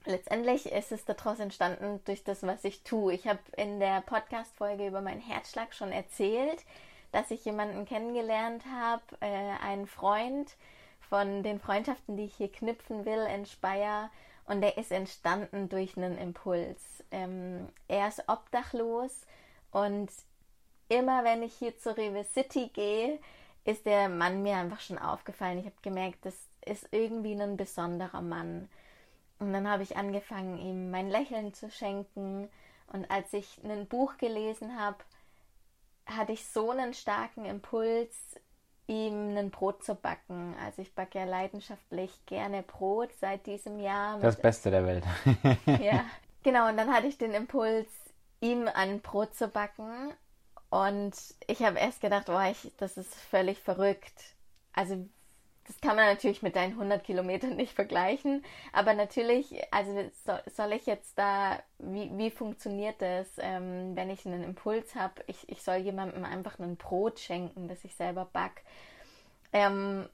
letztendlich 0.05 0.67
ist 0.67 0.93
es 0.93 1.05
daraus 1.05 1.39
entstanden 1.41 2.01
durch 2.05 2.25
das, 2.25 2.43
was 2.43 2.65
ich 2.65 2.83
tue. 2.83 3.15
Ich 3.15 3.27
habe 3.27 3.41
in 3.57 3.81
der 3.81 4.03
Podcast-Folge 4.03 4.87
über 4.87 5.01
meinen 5.01 5.21
Herzschlag 5.21 5.73
schon 5.75 5.93
erzählt, 5.93 6.65
dass 7.13 7.31
ich 7.31 7.45
jemanden 7.45 7.85
kennengelernt 7.85 8.65
habe, 8.67 9.03
äh, 9.21 9.65
einen 9.65 9.87
Freund 9.87 10.57
von 11.09 11.43
den 11.43 11.61
Freundschaften, 11.61 12.17
die 12.17 12.25
ich 12.25 12.35
hier 12.35 12.51
knüpfen 12.51 13.05
will 13.05 13.27
in 13.35 13.47
Speyer 13.47 14.11
und 14.47 14.61
der 14.61 14.77
ist 14.79 14.91
entstanden 14.91 15.69
durch 15.69 15.97
einen 15.97 16.19
Impuls. 16.19 17.05
Ähm, 17.11 17.69
er 17.89 18.09
ist 18.09 18.29
obdachlos 18.29 19.21
und 19.71 20.11
immer 20.89 21.25
wenn 21.25 21.43
ich 21.43 21.55
hier 21.55 21.79
zur 21.79 21.97
Rewe 21.97 22.25
City 22.25 22.71
gehe, 22.73 23.19
ist 23.65 23.87
der 23.87 24.09
Mann 24.09 24.43
mir 24.43 24.57
einfach 24.57 24.81
schon 24.81 24.99
aufgefallen. 24.99 25.59
Ich 25.59 25.67
habe 25.67 25.77
gemerkt, 25.83 26.25
das 26.25 26.35
ist 26.65 26.89
irgendwie 26.91 27.33
ein 27.33 27.57
besonderer 27.57 28.21
Mann. 28.21 28.69
Und 29.39 29.53
dann 29.53 29.69
habe 29.69 29.83
ich 29.83 29.97
angefangen, 29.97 30.59
ihm 30.59 30.91
mein 30.91 31.09
Lächeln 31.09 31.55
zu 31.55 31.71
schenken. 31.71 32.49
Und 32.93 33.11
als 33.11 33.33
ich 33.33 33.61
ein 33.65 33.87
Buch 33.87 34.17
gelesen 34.19 34.79
habe, 34.79 34.99
hatte 36.07 36.33
ich 36.33 36.47
so 36.47 36.71
einen 36.71 36.95
starken 36.95 37.45
Impuls, 37.45 38.41
ihm 38.93 39.37
ein 39.37 39.51
Brot 39.51 39.85
zu 39.85 39.95
backen. 39.95 40.55
Also 40.65 40.83
ich 40.83 40.95
backe 40.95 41.19
ja 41.19 41.25
leidenschaftlich 41.25 42.11
gerne 42.27 42.63
Brot 42.63 43.11
seit 43.21 43.47
diesem 43.47 43.79
Jahr. 43.79 44.19
Das 44.21 44.37
Beste 44.37 44.71
der 44.71 44.87
Welt. 44.87 45.05
ja, 45.67 46.05
genau. 46.43 46.69
Und 46.69 46.77
dann 46.77 46.93
hatte 46.93 47.07
ich 47.07 47.19
den 47.19 47.33
Impuls, 47.33 47.89
ihm 48.41 48.69
ein 48.73 49.01
Brot 49.01 49.35
zu 49.35 49.49
backen. 49.49 50.13
Und 50.71 51.15
ich 51.47 51.63
habe 51.63 51.79
erst 51.79 52.01
gedacht, 52.01 52.29
oh, 52.29 52.41
ich, 52.41 52.73
das 52.79 52.97
ist 52.97 53.15
völlig 53.15 53.59
verrückt. 53.61 54.35
Also 54.73 55.07
das 55.73 55.81
kann 55.81 55.97
man 55.97 56.05
natürlich 56.05 56.43
mit 56.43 56.55
deinen 56.55 56.73
100 56.73 57.03
Kilometern 57.03 57.57
nicht 57.57 57.73
vergleichen, 57.73 58.45
aber 58.73 58.93
natürlich, 58.93 59.55
also 59.73 60.11
soll, 60.55 60.73
ich 60.73 60.85
jetzt 60.85 61.19
da, 61.19 61.59
wie, 61.79 62.11
wie 62.19 62.31
funktioniert 62.31 63.01
das, 63.01 63.27
ähm, 63.39 63.97
wenn 63.97 64.11
ich 64.11 64.27
einen 64.27 64.43
Impuls 64.43 64.95
habe, 64.95 65.23
ich, 65.29 65.49
ich 65.49 65.63
soll 65.63 65.77
jemandem 65.77 66.25
einfach 66.25 66.59
ein 66.59 66.77
Brot 66.77 67.21
schenken, 67.21 67.69
das 67.69 67.85
ich 67.85 67.95
selber 67.95 68.27
back. 68.27 68.65
Ähm, 69.55 70.07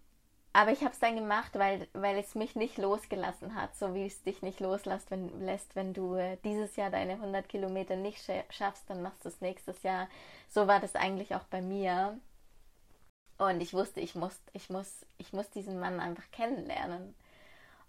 aber 0.53 0.71
ich 0.71 0.83
habe 0.83 0.93
es 0.93 1.01
dann 1.01 1.17
gemacht, 1.17 1.59
weil, 1.59 1.89
weil 1.93 2.19
es 2.19 2.37
mich 2.37 2.55
nicht 2.55 2.79
losgelassen 2.79 3.57
hat, 3.57 3.77
so 3.77 3.95
wie 3.95 4.07
es 4.07 4.23
dich 4.23 4.43
nicht 4.43 4.61
loslässt, 4.61 5.11
wenn, 5.11 5.41
lässt, 5.41 5.75
wenn 5.75 5.93
du 5.93 6.15
äh, 6.15 6.37
dieses 6.45 6.77
Jahr 6.77 6.91
deine 6.91 7.15
100 7.15 7.49
Kilometer 7.49 7.97
nicht 7.97 8.25
schaffst, 8.51 8.89
dann 8.89 9.03
machst 9.03 9.25
du 9.25 9.29
es 9.29 9.41
nächstes 9.41 9.83
Jahr. 9.83 10.09
So 10.49 10.69
war 10.69 10.79
das 10.79 10.95
eigentlich 10.95 11.35
auch 11.35 11.45
bei 11.45 11.61
mir. 11.61 12.19
Und 13.39 13.61
ich 13.61 13.73
wusste, 13.73 14.01
ich 14.01 14.15
muss, 14.15 14.37
ich 14.53 14.69
muss, 14.69 15.07
ich 15.17 15.33
muss 15.33 15.49
diesen 15.51 15.79
Mann 15.79 16.01
einfach 16.01 16.29
kennenlernen. 16.33 17.15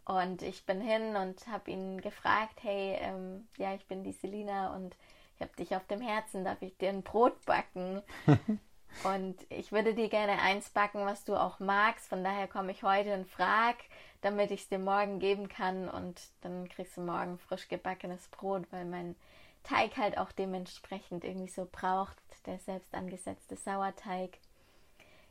Und 0.06 0.42
ich 0.42 0.66
bin 0.66 0.82
hin 0.82 1.16
und 1.16 1.48
habe 1.48 1.70
ihn 1.70 2.02
gefragt, 2.02 2.60
hey, 2.62 2.98
ähm, 3.00 3.48
ja, 3.58 3.74
ich 3.74 3.86
bin 3.86 4.04
die 4.04 4.12
Selina 4.12 4.76
und 4.76 4.96
ich 5.36 5.42
habe 5.42 5.56
dich 5.56 5.76
auf 5.76 5.86
dem 5.88 6.02
Herzen, 6.02 6.44
darf 6.44 6.62
ich 6.62 6.76
dir 6.78 6.90
ein 6.90 7.04
Brot 7.04 7.46
backen? 7.46 8.02
und 9.04 9.36
ich 9.50 9.72
würde 9.72 9.94
dir 9.94 10.10
gerne 10.10 10.42
eins 10.42 10.70
backen, 10.70 11.06
was 11.06 11.26
du 11.26 11.36
auch 11.36 11.60
magst. 11.60 12.08
Von 12.08 12.24
daher 12.24 12.48
komme 12.48 12.72
ich 12.72 12.84
heute 12.84 13.14
und 13.14 13.28
frag, 13.28 13.78
damit 14.22 14.52
ich 14.52 14.62
es 14.62 14.70
dir 14.70 14.80
morgen 14.80 15.20
geben 15.20 15.48
kann. 15.48 15.88
Und 15.88 16.20
dann 16.42 16.68
kriegst 16.70 16.98
du 16.98 17.02
morgen 17.02 17.38
frisch 17.38 17.68
gebackenes 17.68 18.28
Brot, 18.30 18.64
weil 18.72 18.86
mein 18.86 19.16
Teig 19.64 19.98
halt 19.98 20.18
auch 20.18 20.32
dementsprechend 20.32 21.24
irgendwie 21.24 21.50
so 21.50 21.68
braucht, 21.72 22.18
der 22.46 22.60
selbst 22.60 22.94
angesetzte 22.94 23.56
Sauerteig. 23.56 24.38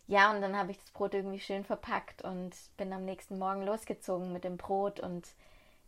Ja, 0.09 0.31
und 0.31 0.41
dann 0.41 0.57
habe 0.57 0.71
ich 0.71 0.79
das 0.79 0.91
Brot 0.91 1.13
irgendwie 1.15 1.39
schön 1.39 1.65
verpackt 1.65 2.23
und 2.23 2.55
bin 2.79 2.93
am 2.95 3.05
nächsten 3.05 3.39
Morgen 3.39 3.63
losgezogen 3.63 4.33
mit 4.33 4.43
dem 4.43 4.57
Brot. 4.57 5.01
Und 5.01 5.29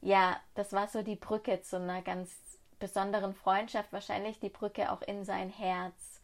ja, 0.03 0.37
das 0.55 0.73
war 0.75 0.89
so 0.89 1.03
die 1.03 1.17
Brücke 1.17 1.63
zu 1.63 1.77
einer 1.77 2.03
ganz 2.03 2.31
besonderen 2.79 3.35
Freundschaft, 3.35 3.93
wahrscheinlich 3.93 4.39
die 4.39 4.51
Brücke 4.51 4.93
auch 4.93 5.01
in 5.03 5.25
sein 5.25 5.49
Herz. 5.49 6.21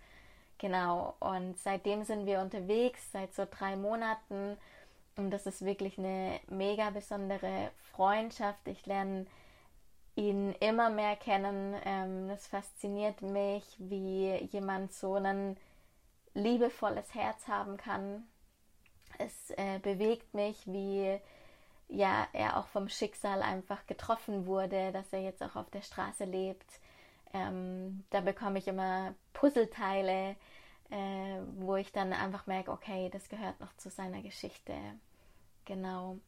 Genau, 0.58 1.16
und 1.20 1.58
seitdem 1.58 2.04
sind 2.04 2.26
wir 2.26 2.40
unterwegs, 2.40 3.12
seit 3.12 3.34
so 3.34 3.46
drei 3.50 3.76
Monaten. 3.76 4.58
Und 5.16 5.30
das 5.30 5.46
ist 5.46 5.64
wirklich 5.64 5.98
eine 5.98 6.38
mega 6.48 6.90
besondere 6.90 7.70
Freundschaft. 7.92 8.68
Ich 8.68 8.84
lerne 8.84 9.26
ihn 10.16 10.52
immer 10.60 10.90
mehr 10.90 11.16
kennen. 11.16 11.74
Ähm, 11.84 12.28
es 12.28 12.46
fasziniert 12.46 13.22
mich, 13.22 13.64
wie 13.78 14.34
jemand 14.52 14.92
so 14.92 15.14
einen 15.14 15.56
liebevolles 16.36 17.14
Herz 17.14 17.48
haben 17.48 17.76
kann. 17.76 18.24
Es 19.18 19.50
äh, 19.56 19.78
bewegt 19.80 20.34
mich, 20.34 20.66
wie 20.66 21.18
ja 21.88 22.26
er 22.32 22.58
auch 22.58 22.66
vom 22.66 22.88
Schicksal 22.88 23.42
einfach 23.42 23.86
getroffen 23.86 24.46
wurde, 24.46 24.92
dass 24.92 25.12
er 25.12 25.22
jetzt 25.22 25.42
auch 25.42 25.56
auf 25.56 25.70
der 25.70 25.82
Straße 25.82 26.24
lebt. 26.24 26.80
Ähm, 27.32 28.04
da 28.10 28.20
bekomme 28.20 28.58
ich 28.58 28.68
immer 28.68 29.14
Puzzleteile, 29.32 30.36
äh, 30.90 31.40
wo 31.56 31.76
ich 31.76 31.92
dann 31.92 32.12
einfach 32.12 32.46
merke, 32.46 32.70
okay, 32.70 33.08
das 33.10 33.28
gehört 33.28 33.60
noch 33.60 33.74
zu 33.76 33.90
seiner 33.90 34.22
Geschichte. 34.22 34.74
Genau 35.64 36.18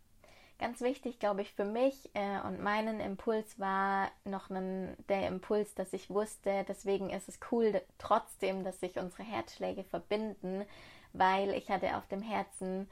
ganz 0.58 0.80
wichtig, 0.80 1.18
glaube 1.18 1.42
ich, 1.42 1.52
für 1.52 1.64
mich 1.64 2.10
äh, 2.14 2.40
und 2.46 2.60
meinen 2.60 3.00
Impuls 3.00 3.58
war 3.58 4.10
noch 4.24 4.50
ein, 4.50 4.96
der 5.08 5.28
Impuls, 5.28 5.74
dass 5.74 5.92
ich 5.92 6.10
wusste, 6.10 6.64
deswegen 6.68 7.10
ist 7.10 7.28
es 7.28 7.38
cool 7.50 7.80
trotzdem, 7.98 8.64
dass 8.64 8.80
sich 8.80 8.98
unsere 8.98 9.22
Herzschläge 9.22 9.84
verbinden, 9.84 10.64
weil 11.12 11.50
ich 11.50 11.70
hatte 11.70 11.96
auf 11.96 12.06
dem 12.08 12.22
Herzen, 12.22 12.88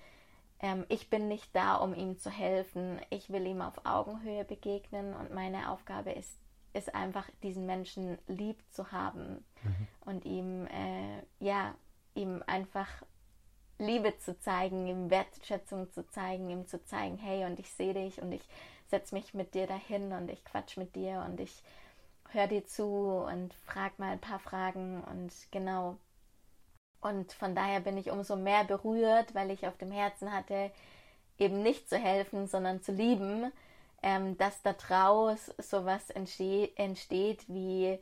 ähm, 0.60 0.86
ich 0.88 1.10
bin 1.10 1.28
nicht 1.28 1.54
da, 1.54 1.76
um 1.76 1.94
ihm 1.94 2.18
zu 2.18 2.30
helfen, 2.30 3.00
ich 3.10 3.30
will 3.30 3.46
ihm 3.46 3.60
auf 3.60 3.84
Augenhöhe 3.84 4.44
begegnen 4.44 5.14
und 5.14 5.34
meine 5.34 5.70
Aufgabe 5.70 6.12
ist, 6.12 6.38
ist 6.72 6.94
einfach 6.94 7.28
diesen 7.42 7.66
Menschen 7.66 8.18
lieb 8.28 8.62
zu 8.70 8.92
haben 8.92 9.44
mhm. 9.62 9.88
und 10.04 10.24
ihm, 10.24 10.66
äh, 10.66 11.22
ja, 11.40 11.74
ihm 12.14 12.42
einfach 12.46 12.88
Liebe 13.78 14.16
zu 14.18 14.38
zeigen, 14.38 14.86
ihm 14.86 15.10
Wertschätzung 15.10 15.92
zu 15.92 16.06
zeigen, 16.08 16.48
ihm 16.48 16.66
zu 16.66 16.82
zeigen, 16.84 17.18
hey, 17.18 17.44
und 17.44 17.58
ich 17.58 17.70
sehe 17.70 17.94
dich 17.94 18.20
und 18.22 18.32
ich 18.32 18.42
setze 18.88 19.14
mich 19.14 19.34
mit 19.34 19.54
dir 19.54 19.66
dahin 19.66 20.12
und 20.12 20.30
ich 20.30 20.44
quatsch 20.44 20.76
mit 20.76 20.94
dir 20.94 21.24
und 21.28 21.40
ich 21.40 21.62
höre 22.30 22.46
dir 22.46 22.66
zu 22.66 22.84
und 22.84 23.54
frag 23.64 23.98
mal 23.98 24.12
ein 24.12 24.20
paar 24.20 24.38
Fragen 24.38 25.02
und 25.04 25.32
genau. 25.50 25.96
Und 27.00 27.32
von 27.32 27.54
daher 27.54 27.80
bin 27.80 27.98
ich 27.98 28.10
umso 28.10 28.36
mehr 28.36 28.64
berührt, 28.64 29.34
weil 29.34 29.50
ich 29.50 29.66
auf 29.66 29.76
dem 29.76 29.92
Herzen 29.92 30.32
hatte, 30.32 30.70
eben 31.38 31.62
nicht 31.62 31.88
zu 31.88 31.98
helfen, 31.98 32.46
sondern 32.46 32.82
zu 32.82 32.92
lieben, 32.92 33.52
ähm, 34.02 34.36
dass 34.38 34.62
daraus 34.62 35.52
sowas 35.58 36.10
entsteht, 36.10 36.78
entsteht 36.78 37.48
wie, 37.48 37.98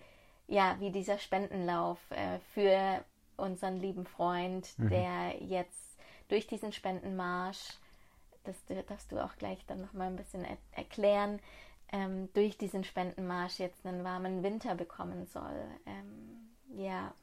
ja, 0.47 0.77
wie 0.79 0.91
dieser 0.91 1.19
Spendenlauf 1.19 1.99
äh, 2.11 2.39
für 2.55 3.05
unseren 3.37 3.77
lieben 3.77 4.07
Freund, 4.07 4.69
mhm. 4.79 4.91
der 4.91 5.43
jetzt 5.43 5.99
durch 6.29 6.47
diesen 6.47 6.73
Spendenmarsch, 6.73 7.79
das 8.45 8.57
darfst 8.87 9.13
du 9.13 9.23
auch 9.23 9.37
gleich 9.37 9.65
dann 9.67 9.81
nochmal 9.81 10.09
ein 10.09 10.17
bisschen 10.17 10.45
er 10.45 10.59
erklären, 10.73 11.41
ähm, 11.93 12.29
durch 12.35 12.59
diesen 12.59 12.85
Spendenmarsch 12.85 13.59
jetzt 13.59 13.87
einen 13.87 14.05
warmen 14.05 14.43
Winter 14.43 14.75
bekommen 14.75 15.27
soll. 15.27 15.65
Ähm, 15.87 16.51
ja, 16.77 17.15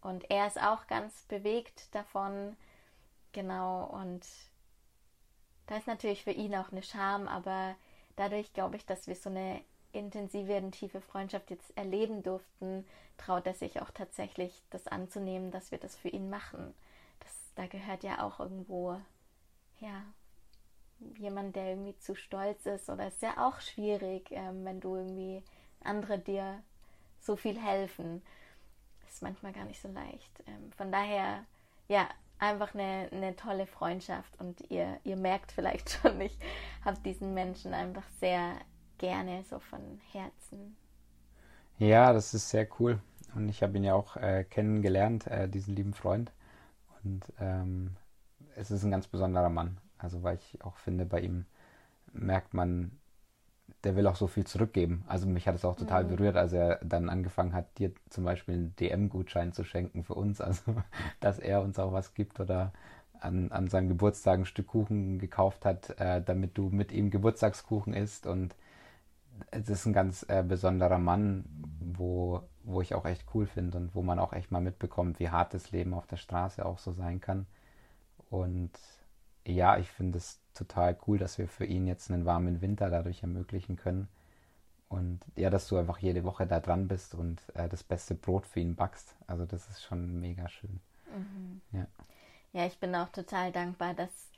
und 0.00 0.30
er 0.30 0.46
ist 0.46 0.60
auch 0.60 0.86
ganz 0.86 1.22
bewegt 1.22 1.94
davon, 1.94 2.56
genau, 3.32 3.84
und 3.86 4.26
da 5.66 5.76
ist 5.76 5.86
natürlich 5.86 6.24
für 6.24 6.32
ihn 6.32 6.54
auch 6.54 6.70
eine 6.70 6.82
Scham, 6.82 7.26
aber 7.26 7.74
dadurch 8.16 8.52
glaube 8.52 8.76
ich, 8.76 8.84
dass 8.84 9.06
wir 9.06 9.16
so 9.16 9.30
eine 9.30 9.62
intensive 9.94 10.56
und 10.56 10.72
tiefe 10.72 11.00
Freundschaft 11.00 11.50
jetzt 11.50 11.76
erleben 11.76 12.22
durften, 12.22 12.86
traut 13.16 13.46
er 13.46 13.54
sich 13.54 13.80
auch 13.80 13.90
tatsächlich 13.90 14.62
das 14.70 14.86
anzunehmen, 14.86 15.50
dass 15.50 15.70
wir 15.70 15.78
das 15.78 15.96
für 15.96 16.08
ihn 16.08 16.30
machen. 16.30 16.74
Das, 17.20 17.32
da 17.54 17.66
gehört 17.66 18.02
ja 18.02 18.24
auch 18.24 18.40
irgendwo, 18.40 19.00
ja, 19.80 20.02
jemand, 21.18 21.56
der 21.56 21.70
irgendwie 21.70 21.96
zu 21.98 22.14
stolz 22.14 22.66
ist 22.66 22.88
oder 22.88 23.08
ist 23.08 23.22
ja 23.22 23.46
auch 23.46 23.60
schwierig, 23.60 24.30
ähm, 24.30 24.64
wenn 24.64 24.80
du 24.80 24.96
irgendwie 24.96 25.42
andere 25.82 26.18
dir 26.18 26.62
so 27.20 27.36
viel 27.36 27.60
helfen. 27.60 28.22
Ist 29.08 29.22
manchmal 29.22 29.52
gar 29.52 29.64
nicht 29.64 29.80
so 29.80 29.88
leicht. 29.88 30.42
Ähm, 30.46 30.72
von 30.72 30.90
daher, 30.90 31.44
ja, 31.88 32.08
einfach 32.38 32.74
eine, 32.74 33.08
eine 33.12 33.36
tolle 33.36 33.66
Freundschaft 33.66 34.38
und 34.40 34.70
ihr, 34.70 34.98
ihr 35.04 35.16
merkt 35.16 35.52
vielleicht 35.52 35.90
schon, 36.02 36.20
ich 36.20 36.36
habe 36.84 36.98
diesen 37.00 37.34
Menschen 37.34 37.74
einfach 37.74 38.06
sehr 38.20 38.56
gerne, 38.98 39.44
so 39.48 39.58
von 39.58 39.80
Herzen. 40.12 40.76
Ja, 41.78 42.12
das 42.12 42.34
ist 42.34 42.50
sehr 42.50 42.68
cool. 42.78 43.00
Und 43.34 43.48
ich 43.48 43.62
habe 43.62 43.76
ihn 43.76 43.84
ja 43.84 43.94
auch 43.94 44.16
äh, 44.16 44.44
kennengelernt, 44.44 45.26
äh, 45.26 45.48
diesen 45.48 45.74
lieben 45.74 45.94
Freund. 45.94 46.32
Und 47.02 47.24
ähm, 47.40 47.96
es 48.56 48.70
ist 48.70 48.84
ein 48.84 48.90
ganz 48.90 49.06
besonderer 49.06 49.50
Mann. 49.50 49.78
Also 49.98 50.22
weil 50.22 50.36
ich 50.36 50.62
auch 50.64 50.76
finde, 50.76 51.04
bei 51.04 51.20
ihm 51.20 51.46
merkt 52.12 52.54
man, 52.54 52.92
der 53.82 53.96
will 53.96 54.06
auch 54.06 54.16
so 54.16 54.26
viel 54.26 54.46
zurückgeben. 54.46 55.04
Also 55.06 55.26
mich 55.26 55.46
hat 55.46 55.54
es 55.54 55.64
auch 55.64 55.76
total 55.76 56.04
mhm. 56.04 56.08
berührt, 56.08 56.36
als 56.36 56.52
er 56.52 56.78
dann 56.82 57.08
angefangen 57.08 57.52
hat, 57.52 57.78
dir 57.78 57.92
zum 58.08 58.24
Beispiel 58.24 58.54
einen 58.54 58.76
DM-Gutschein 58.76 59.52
zu 59.52 59.64
schenken 59.64 60.04
für 60.04 60.14
uns. 60.14 60.40
Also 60.40 60.62
dass 61.20 61.38
er 61.38 61.62
uns 61.62 61.78
auch 61.78 61.92
was 61.92 62.14
gibt 62.14 62.40
oder 62.40 62.72
an, 63.20 63.50
an 63.52 63.68
seinem 63.68 63.88
Geburtstag 63.88 64.38
ein 64.38 64.46
Stück 64.46 64.68
Kuchen 64.68 65.18
gekauft 65.18 65.64
hat, 65.64 65.98
äh, 65.98 66.22
damit 66.22 66.56
du 66.56 66.68
mit 66.68 66.92
ihm 66.92 67.10
Geburtstagskuchen 67.10 67.94
isst. 67.94 68.26
Und 68.26 68.54
es 69.50 69.68
ist 69.68 69.86
ein 69.86 69.92
ganz 69.92 70.24
äh, 70.28 70.42
besonderer 70.42 70.98
Mann, 70.98 71.44
wo, 71.80 72.42
wo 72.62 72.80
ich 72.80 72.94
auch 72.94 73.04
echt 73.04 73.24
cool 73.34 73.46
finde 73.46 73.78
und 73.78 73.94
wo 73.94 74.02
man 74.02 74.18
auch 74.18 74.32
echt 74.32 74.50
mal 74.50 74.60
mitbekommt, 74.60 75.18
wie 75.20 75.30
hart 75.30 75.54
das 75.54 75.70
Leben 75.70 75.94
auf 75.94 76.06
der 76.06 76.16
Straße 76.16 76.64
auch 76.64 76.78
so 76.78 76.92
sein 76.92 77.20
kann. 77.20 77.46
Und 78.30 78.72
ja, 79.46 79.76
ich 79.78 79.90
finde 79.90 80.18
es 80.18 80.40
total 80.54 80.96
cool, 81.06 81.18
dass 81.18 81.38
wir 81.38 81.48
für 81.48 81.64
ihn 81.64 81.86
jetzt 81.86 82.10
einen 82.10 82.24
warmen 82.24 82.60
Winter 82.60 82.90
dadurch 82.90 83.22
ermöglichen 83.22 83.76
können. 83.76 84.08
Und 84.88 85.20
ja, 85.36 85.50
dass 85.50 85.68
du 85.68 85.76
einfach 85.76 85.98
jede 85.98 86.24
Woche 86.24 86.46
da 86.46 86.60
dran 86.60 86.88
bist 86.88 87.14
und 87.14 87.42
äh, 87.54 87.68
das 87.68 87.82
beste 87.82 88.14
Brot 88.14 88.46
für 88.46 88.60
ihn 88.60 88.76
backst. 88.76 89.16
Also 89.26 89.44
das 89.44 89.68
ist 89.68 89.82
schon 89.82 90.20
mega 90.20 90.48
schön. 90.48 90.80
Mhm. 91.14 91.60
Ja. 91.72 91.86
ja, 92.52 92.66
ich 92.66 92.78
bin 92.78 92.94
auch 92.94 93.08
total 93.08 93.50
dankbar, 93.52 93.94
dass 93.94 94.30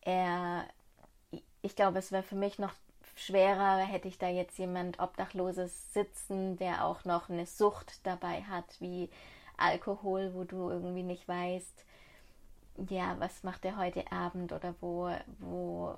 er, 0.00 0.64
ich 1.62 1.76
glaube, 1.76 1.98
es 1.98 2.10
wäre 2.10 2.22
für 2.22 2.36
mich 2.36 2.58
noch 2.58 2.72
schwerer, 3.20 3.78
hätte 3.78 4.08
ich 4.08 4.18
da 4.18 4.28
jetzt 4.28 4.58
jemand 4.58 5.00
Obdachloses 5.00 5.92
sitzen, 5.92 6.56
der 6.56 6.84
auch 6.84 7.04
noch 7.04 7.28
eine 7.28 7.46
Sucht 7.46 8.04
dabei 8.04 8.42
hat, 8.42 8.80
wie 8.80 9.10
Alkohol, 9.56 10.32
wo 10.34 10.44
du 10.44 10.70
irgendwie 10.70 11.02
nicht 11.02 11.28
weißt, 11.28 11.84
ja, 12.88 13.16
was 13.18 13.42
macht 13.42 13.64
er 13.64 13.76
heute 13.76 14.10
Abend 14.10 14.52
oder 14.52 14.74
wo, 14.80 15.10
wo, 15.38 15.96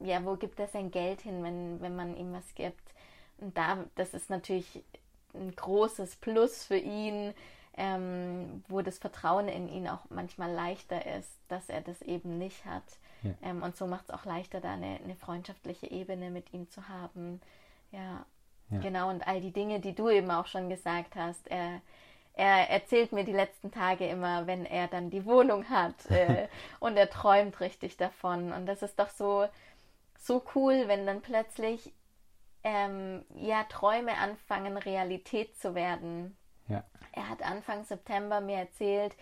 ja, 0.00 0.24
wo 0.24 0.36
gibt 0.36 0.58
er 0.60 0.68
sein 0.68 0.90
Geld 0.90 1.20
hin, 1.22 1.42
wenn, 1.42 1.80
wenn 1.80 1.96
man 1.96 2.16
ihm 2.16 2.32
was 2.32 2.54
gibt. 2.54 2.94
Und 3.38 3.56
da, 3.56 3.84
das 3.94 4.14
ist 4.14 4.30
natürlich 4.30 4.82
ein 5.34 5.54
großes 5.54 6.16
Plus 6.16 6.64
für 6.64 6.76
ihn, 6.76 7.34
ähm, 7.76 8.64
wo 8.68 8.80
das 8.80 8.98
Vertrauen 8.98 9.48
in 9.48 9.68
ihn 9.68 9.88
auch 9.88 10.00
manchmal 10.08 10.52
leichter 10.52 11.06
ist, 11.18 11.30
dass 11.48 11.68
er 11.68 11.82
das 11.82 12.00
eben 12.02 12.38
nicht 12.38 12.64
hat. 12.64 12.84
Ja. 13.22 13.30
Ähm, 13.42 13.62
und 13.62 13.76
so 13.76 13.86
macht 13.86 14.04
es 14.04 14.10
auch 14.10 14.24
leichter, 14.24 14.60
da 14.60 14.72
eine, 14.72 15.00
eine, 15.02 15.16
freundschaftliche 15.16 15.90
Ebene 15.90 16.30
mit 16.30 16.52
ihm 16.52 16.68
zu 16.70 16.88
haben. 16.88 17.40
Ja. 17.90 18.24
ja. 18.70 18.78
genau. 18.80 19.10
Und 19.10 19.26
all 19.26 19.40
die 19.40 19.52
Dinge, 19.52 19.80
die 19.80 19.94
du 19.94 20.08
eben 20.08 20.30
auch 20.30 20.46
schon 20.46 20.68
gesagt 20.68 21.16
hast. 21.16 21.48
Er, 21.48 21.80
er 22.34 22.70
erzählt 22.70 23.12
mir 23.12 23.24
die 23.24 23.32
letzten 23.32 23.70
Tage 23.70 24.06
immer, 24.06 24.46
wenn 24.46 24.66
er 24.66 24.88
dann 24.88 25.10
die 25.10 25.24
Wohnung 25.24 25.68
hat 25.68 26.06
äh, 26.10 26.48
und 26.80 26.96
er 26.96 27.10
träumt 27.10 27.60
richtig 27.60 27.96
davon. 27.96 28.52
Und 28.52 28.66
das 28.66 28.82
ist 28.82 28.98
doch 28.98 29.10
so, 29.10 29.46
so 30.18 30.42
cool, 30.54 30.84
wenn 30.86 31.06
dann 31.06 31.22
plötzlich 31.22 31.92
ähm, 32.64 33.24
ja 33.34 33.62
Träume 33.64 34.16
anfangen, 34.18 34.76
Realität 34.76 35.56
zu 35.58 35.74
werden. 35.74 36.36
Ja. 36.68 36.82
Er 37.12 37.28
hat 37.28 37.42
Anfang 37.42 37.84
September 37.84 38.40
mir 38.40 38.58
erzählt, 38.58 39.14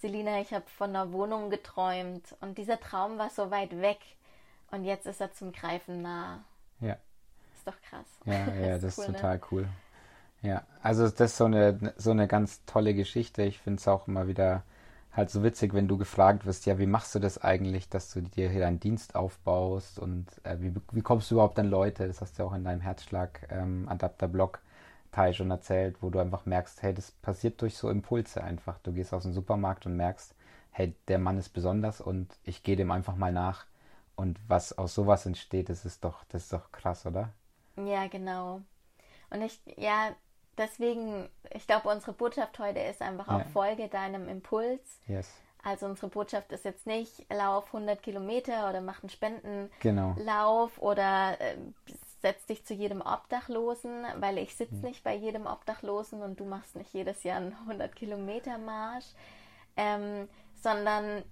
Selina, 0.00 0.40
ich 0.40 0.52
habe 0.52 0.64
von 0.66 0.90
einer 0.90 1.12
Wohnung 1.12 1.50
geträumt 1.50 2.36
und 2.40 2.58
dieser 2.58 2.78
Traum 2.78 3.18
war 3.18 3.30
so 3.30 3.50
weit 3.50 3.80
weg 3.80 3.98
und 4.70 4.84
jetzt 4.84 5.06
ist 5.06 5.20
er 5.20 5.32
zum 5.32 5.52
Greifen 5.52 6.02
nah. 6.02 6.44
Ja. 6.80 6.96
Ist 7.54 7.66
doch 7.66 7.80
krass. 7.82 8.06
Ja, 8.24 8.46
ja, 8.54 8.72
das, 8.78 8.82
das 8.82 8.98
ist, 8.98 8.98
cool, 8.98 9.14
total 9.14 9.36
ne? 9.36 9.42
cool. 9.50 9.68
Ja, 10.42 10.62
also 10.82 11.08
das 11.08 11.20
ist 11.20 11.36
so 11.36 11.46
eine, 11.46 11.92
so 11.96 12.12
eine 12.12 12.28
ganz 12.28 12.64
tolle 12.64 12.94
Geschichte. 12.94 13.42
Ich 13.42 13.58
finde 13.58 13.80
es 13.80 13.88
auch 13.88 14.06
immer 14.06 14.28
wieder 14.28 14.62
halt 15.12 15.30
so 15.30 15.42
witzig, 15.42 15.74
wenn 15.74 15.88
du 15.88 15.98
gefragt 15.98 16.46
wirst, 16.46 16.64
ja, 16.66 16.78
wie 16.78 16.86
machst 16.86 17.14
du 17.14 17.18
das 17.18 17.38
eigentlich, 17.38 17.88
dass 17.88 18.12
du 18.12 18.20
dir 18.20 18.48
hier 18.48 18.60
deinen 18.60 18.78
Dienst 18.78 19.16
aufbaust 19.16 19.98
und 19.98 20.26
äh, 20.44 20.56
wie, 20.60 20.72
wie 20.92 21.02
kommst 21.02 21.30
du 21.30 21.34
überhaupt 21.34 21.58
an 21.58 21.68
Leute? 21.68 22.06
Das 22.06 22.20
hast 22.20 22.38
du 22.38 22.42
ja 22.44 22.48
auch 22.48 22.54
in 22.54 22.62
deinem 22.62 22.80
Herzschlag 22.80 23.48
ähm, 23.50 23.88
Teil 25.10 25.34
schon 25.34 25.50
erzählt, 25.50 26.02
wo 26.02 26.10
du 26.10 26.18
einfach 26.18 26.46
merkst, 26.46 26.82
hey, 26.82 26.94
das 26.94 27.10
passiert 27.10 27.60
durch 27.62 27.76
so 27.76 27.90
Impulse 27.90 28.42
einfach. 28.42 28.78
Du 28.78 28.92
gehst 28.92 29.12
aus 29.12 29.22
dem 29.22 29.32
Supermarkt 29.32 29.86
und 29.86 29.96
merkst, 29.96 30.34
hey, 30.70 30.94
der 31.08 31.18
Mann 31.18 31.38
ist 31.38 31.50
besonders 31.50 32.00
und 32.00 32.36
ich 32.44 32.62
gehe 32.62 32.76
dem 32.76 32.90
einfach 32.90 33.16
mal 33.16 33.32
nach. 33.32 33.66
Und 34.16 34.38
was 34.48 34.76
aus 34.76 34.94
sowas 34.94 35.26
entsteht, 35.26 35.68
das 35.68 35.84
ist 35.84 36.04
doch, 36.04 36.24
das 36.28 36.44
ist 36.44 36.52
doch 36.52 36.72
krass, 36.72 37.06
oder? 37.06 37.32
Ja, 37.76 38.06
genau. 38.08 38.62
Und 39.30 39.42
ich, 39.42 39.60
ja, 39.76 40.14
deswegen, 40.56 41.28
ich 41.50 41.66
glaube, 41.66 41.88
unsere 41.88 42.12
Botschaft 42.12 42.58
heute 42.58 42.80
ist 42.80 43.00
einfach 43.02 43.28
auch 43.28 43.46
Folge 43.52 43.88
deinem 43.88 44.28
Impuls. 44.28 45.00
Yes. 45.06 45.32
Also 45.62 45.86
unsere 45.86 46.08
Botschaft 46.08 46.52
ist 46.52 46.64
jetzt 46.64 46.86
nicht, 46.86 47.26
lauf 47.32 47.66
100 47.66 48.02
Kilometer 48.02 48.68
oder 48.68 48.80
mach 48.80 49.02
einen 49.02 49.10
Spendenlauf 49.10 49.70
genau. 49.80 50.16
oder 50.78 51.40
äh, 51.40 51.56
setz 52.20 52.46
dich 52.46 52.64
zu 52.64 52.74
jedem 52.74 53.00
Obdachlosen, 53.00 54.04
weil 54.18 54.38
ich 54.38 54.54
sitze 54.54 54.74
mhm. 54.74 54.82
nicht 54.82 55.04
bei 55.04 55.14
jedem 55.14 55.46
Obdachlosen 55.46 56.22
und 56.22 56.40
du 56.40 56.44
machst 56.44 56.76
nicht 56.76 56.92
jedes 56.92 57.22
Jahr 57.22 57.38
einen 57.38 57.54
100 57.66 57.94
Kilometer 57.94 58.58
Marsch, 58.58 59.06
ähm, 59.76 60.28
sondern 60.62 61.22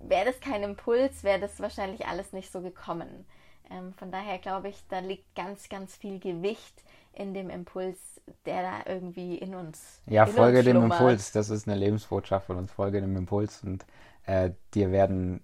wäre 0.00 0.26
das 0.26 0.40
kein 0.40 0.62
Impuls, 0.62 1.24
wäre 1.24 1.40
das 1.40 1.60
wahrscheinlich 1.60 2.06
alles 2.06 2.32
nicht 2.32 2.52
so 2.52 2.60
gekommen. 2.60 3.26
Ähm, 3.70 3.94
von 3.94 4.10
daher 4.10 4.38
glaube 4.38 4.68
ich, 4.68 4.84
da 4.88 4.98
liegt 4.98 5.34
ganz, 5.34 5.68
ganz 5.68 5.96
viel 5.96 6.18
Gewicht 6.18 6.82
in 7.14 7.32
dem 7.32 7.48
Impuls, 7.48 7.98
der 8.44 8.62
da 8.62 8.92
irgendwie 8.92 9.36
in 9.36 9.54
uns. 9.54 10.00
Ja, 10.06 10.24
in 10.24 10.32
folge 10.32 10.58
uns 10.58 10.66
dem 10.66 10.82
Impuls. 10.82 11.32
Das 11.32 11.48
ist 11.48 11.66
eine 11.66 11.78
Lebensbotschaft 11.78 12.46
von 12.46 12.56
uns. 12.56 12.72
Folge 12.72 13.00
dem 13.00 13.16
Impuls 13.16 13.62
und 13.62 13.86
äh, 14.26 14.52
dir 14.72 14.90
werden 14.90 15.40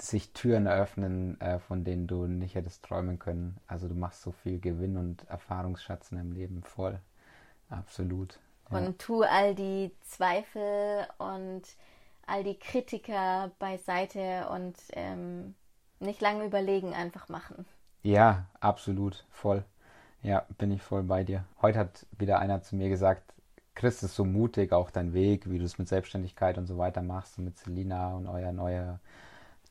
sich 0.00 0.32
Türen 0.32 0.66
eröffnen, 0.66 1.40
äh, 1.40 1.58
von 1.58 1.84
denen 1.84 2.06
du 2.06 2.26
nicht 2.26 2.54
hättest 2.54 2.84
träumen 2.84 3.18
können. 3.18 3.58
Also 3.66 3.88
du 3.88 3.94
machst 3.94 4.22
so 4.22 4.32
viel 4.32 4.58
Gewinn 4.58 4.96
und 4.96 5.28
Erfahrungsschatz 5.28 6.10
in 6.10 6.18
deinem 6.18 6.32
Leben 6.32 6.62
voll. 6.62 6.98
Absolut. 7.70 8.38
Ja. 8.70 8.78
Und 8.78 8.98
tu 8.98 9.22
all 9.22 9.54
die 9.54 9.92
Zweifel 10.02 11.06
und 11.18 11.62
all 12.26 12.42
die 12.42 12.58
Kritiker 12.58 13.52
beiseite 13.58 14.48
und 14.50 14.74
ähm, 14.92 15.54
nicht 16.00 16.20
lange 16.20 16.44
überlegen, 16.44 16.92
einfach 16.92 17.28
machen. 17.28 17.64
Ja, 18.02 18.46
absolut, 18.60 19.24
voll. 19.30 19.64
Ja, 20.22 20.44
bin 20.58 20.72
ich 20.72 20.82
voll 20.82 21.04
bei 21.04 21.22
dir. 21.22 21.44
Heute 21.62 21.78
hat 21.78 22.06
wieder 22.18 22.40
einer 22.40 22.62
zu 22.62 22.74
mir 22.74 22.88
gesagt, 22.88 23.32
Chris 23.76 24.02
ist 24.02 24.16
so 24.16 24.24
mutig, 24.24 24.72
auch 24.72 24.90
dein 24.90 25.12
Weg, 25.12 25.48
wie 25.50 25.58
du 25.58 25.64
es 25.64 25.78
mit 25.78 25.86
Selbstständigkeit 25.86 26.58
und 26.58 26.66
so 26.66 26.78
weiter 26.78 27.02
machst 27.02 27.38
und 27.38 27.44
mit 27.44 27.58
Selina 27.58 28.14
und 28.14 28.26
euer 28.26 28.50
neuer 28.50 29.00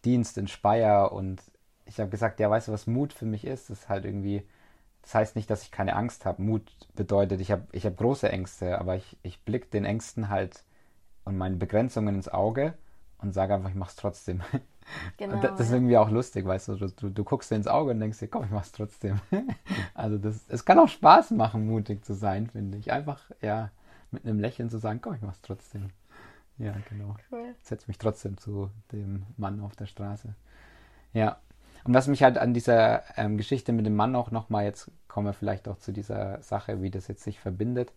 Dienst 0.05 0.37
in 0.37 0.47
Speyer. 0.47 1.11
Und 1.11 1.41
ich 1.85 1.99
habe 1.99 2.11
gesagt, 2.11 2.39
ja, 2.39 2.49
weißt 2.49 2.67
du, 2.67 2.71
was 2.71 2.87
Mut 2.87 3.11
für 3.11 3.25
mich 3.25 3.45
ist? 3.45 3.69
Das 3.69 3.79
ist 3.79 3.89
halt 3.89 4.05
irgendwie, 4.05 4.43
das 5.01 5.15
heißt 5.15 5.35
nicht, 5.35 5.49
dass 5.49 5.63
ich 5.63 5.71
keine 5.71 5.95
Angst 5.95 6.25
habe. 6.25 6.41
Mut 6.41 6.71
bedeutet, 6.95 7.41
ich 7.41 7.51
habe 7.51 7.63
ich 7.71 7.85
hab 7.85 7.97
große 7.97 8.31
Ängste, 8.31 8.79
aber 8.79 8.95
ich, 8.95 9.17
ich 9.23 9.43
blicke 9.43 9.67
den 9.67 9.85
Ängsten 9.85 10.29
halt 10.29 10.63
und 11.25 11.35
meine 11.35 11.55
Begrenzungen 11.55 12.13
ins 12.13 12.29
Auge 12.29 12.75
und 13.17 13.33
sage 13.33 13.55
einfach, 13.55 13.69
ich 13.69 13.75
mach's 13.75 13.95
trotzdem. 13.97 14.41
Genau, 15.17 15.41
das, 15.41 15.55
das 15.57 15.67
ist 15.69 15.73
irgendwie 15.73 15.97
auch 15.97 16.11
lustig, 16.11 16.45
weißt 16.45 16.67
du, 16.67 16.75
du, 16.75 17.09
du 17.09 17.23
guckst 17.23 17.49
dir 17.49 17.55
ins 17.55 17.65
Auge 17.65 17.89
und 17.89 17.99
denkst 17.99 18.19
dir, 18.19 18.27
komm, 18.27 18.43
ich 18.43 18.51
mach's 18.51 18.71
trotzdem. 18.71 19.19
also 19.95 20.19
das, 20.19 20.45
es 20.47 20.63
kann 20.63 20.77
auch 20.77 20.87
Spaß 20.87 21.31
machen, 21.31 21.65
mutig 21.65 22.05
zu 22.05 22.13
sein, 22.13 22.45
finde 22.45 22.77
ich. 22.77 22.91
Einfach, 22.91 23.31
ja, 23.41 23.71
mit 24.15 24.25
einem 24.25 24.39
Lächeln 24.39 24.69
zu 24.69 24.79
sagen, 24.79 24.99
komm, 25.01 25.15
ich 25.15 25.21
mach's 25.21 25.41
trotzdem. 25.41 25.91
Ja, 26.57 26.75
genau. 26.89 27.15
Cool. 27.31 27.53
Setz 27.61 27.87
mich 27.87 27.97
trotzdem 27.97 28.37
zu 28.37 28.69
dem 28.91 29.25
Mann 29.37 29.59
auf 29.59 29.75
der 29.75 29.85
Straße. 29.85 30.33
Ja. 31.13 31.37
Und 31.83 31.93
was 31.93 32.07
mich 32.07 32.23
halt 32.23 32.37
an 32.37 32.53
dieser 32.53 33.03
ähm, 33.17 33.37
Geschichte 33.37 33.71
mit 33.71 33.85
dem 33.85 33.95
Mann 33.95 34.15
auch 34.15 34.31
nochmal, 34.31 34.63
jetzt 34.63 34.89
kommen 35.07 35.27
wir 35.27 35.33
vielleicht 35.33 35.67
auch 35.67 35.77
zu 35.77 35.91
dieser 35.91 36.41
Sache, 36.41 36.81
wie 36.81 36.89
das 36.89 37.07
jetzt 37.07 37.23
sich 37.23 37.39
verbindet, 37.39 37.93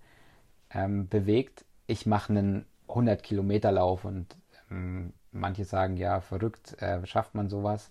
ähm, 0.70 1.08
bewegt. 1.08 1.64
Ich 1.86 2.04
mache 2.04 2.32
einen 2.32 2.66
100 2.88 3.22
Kilometer 3.22 3.72
Lauf 3.72 4.04
und 4.04 4.36
ähm, 4.70 5.14
manche 5.32 5.64
sagen, 5.64 5.96
ja, 5.96 6.20
verrückt, 6.20 6.80
äh, 6.82 7.04
schafft 7.06 7.34
man 7.34 7.48
sowas. 7.48 7.90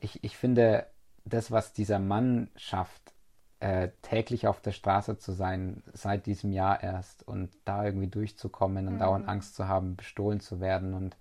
Ich, 0.00 0.24
ich 0.24 0.36
finde, 0.36 0.86
das, 1.24 1.50
was 1.50 1.72
dieser 1.72 1.98
Mann 1.98 2.50
schafft, 2.56 3.12
äh, 3.60 3.88
täglich 4.02 4.46
auf 4.46 4.60
der 4.60 4.72
Straße 4.72 5.18
zu 5.18 5.32
sein, 5.32 5.82
seit 5.92 6.26
diesem 6.26 6.52
Jahr 6.52 6.82
erst 6.82 7.26
und 7.26 7.50
da 7.64 7.84
irgendwie 7.84 8.06
durchzukommen 8.06 8.86
und 8.86 8.94
mhm. 8.94 8.98
dauernd 8.98 9.28
Angst 9.28 9.56
zu 9.56 9.66
haben, 9.66 9.96
bestohlen 9.96 10.40
zu 10.40 10.60
werden 10.60 10.94
und 10.94 11.16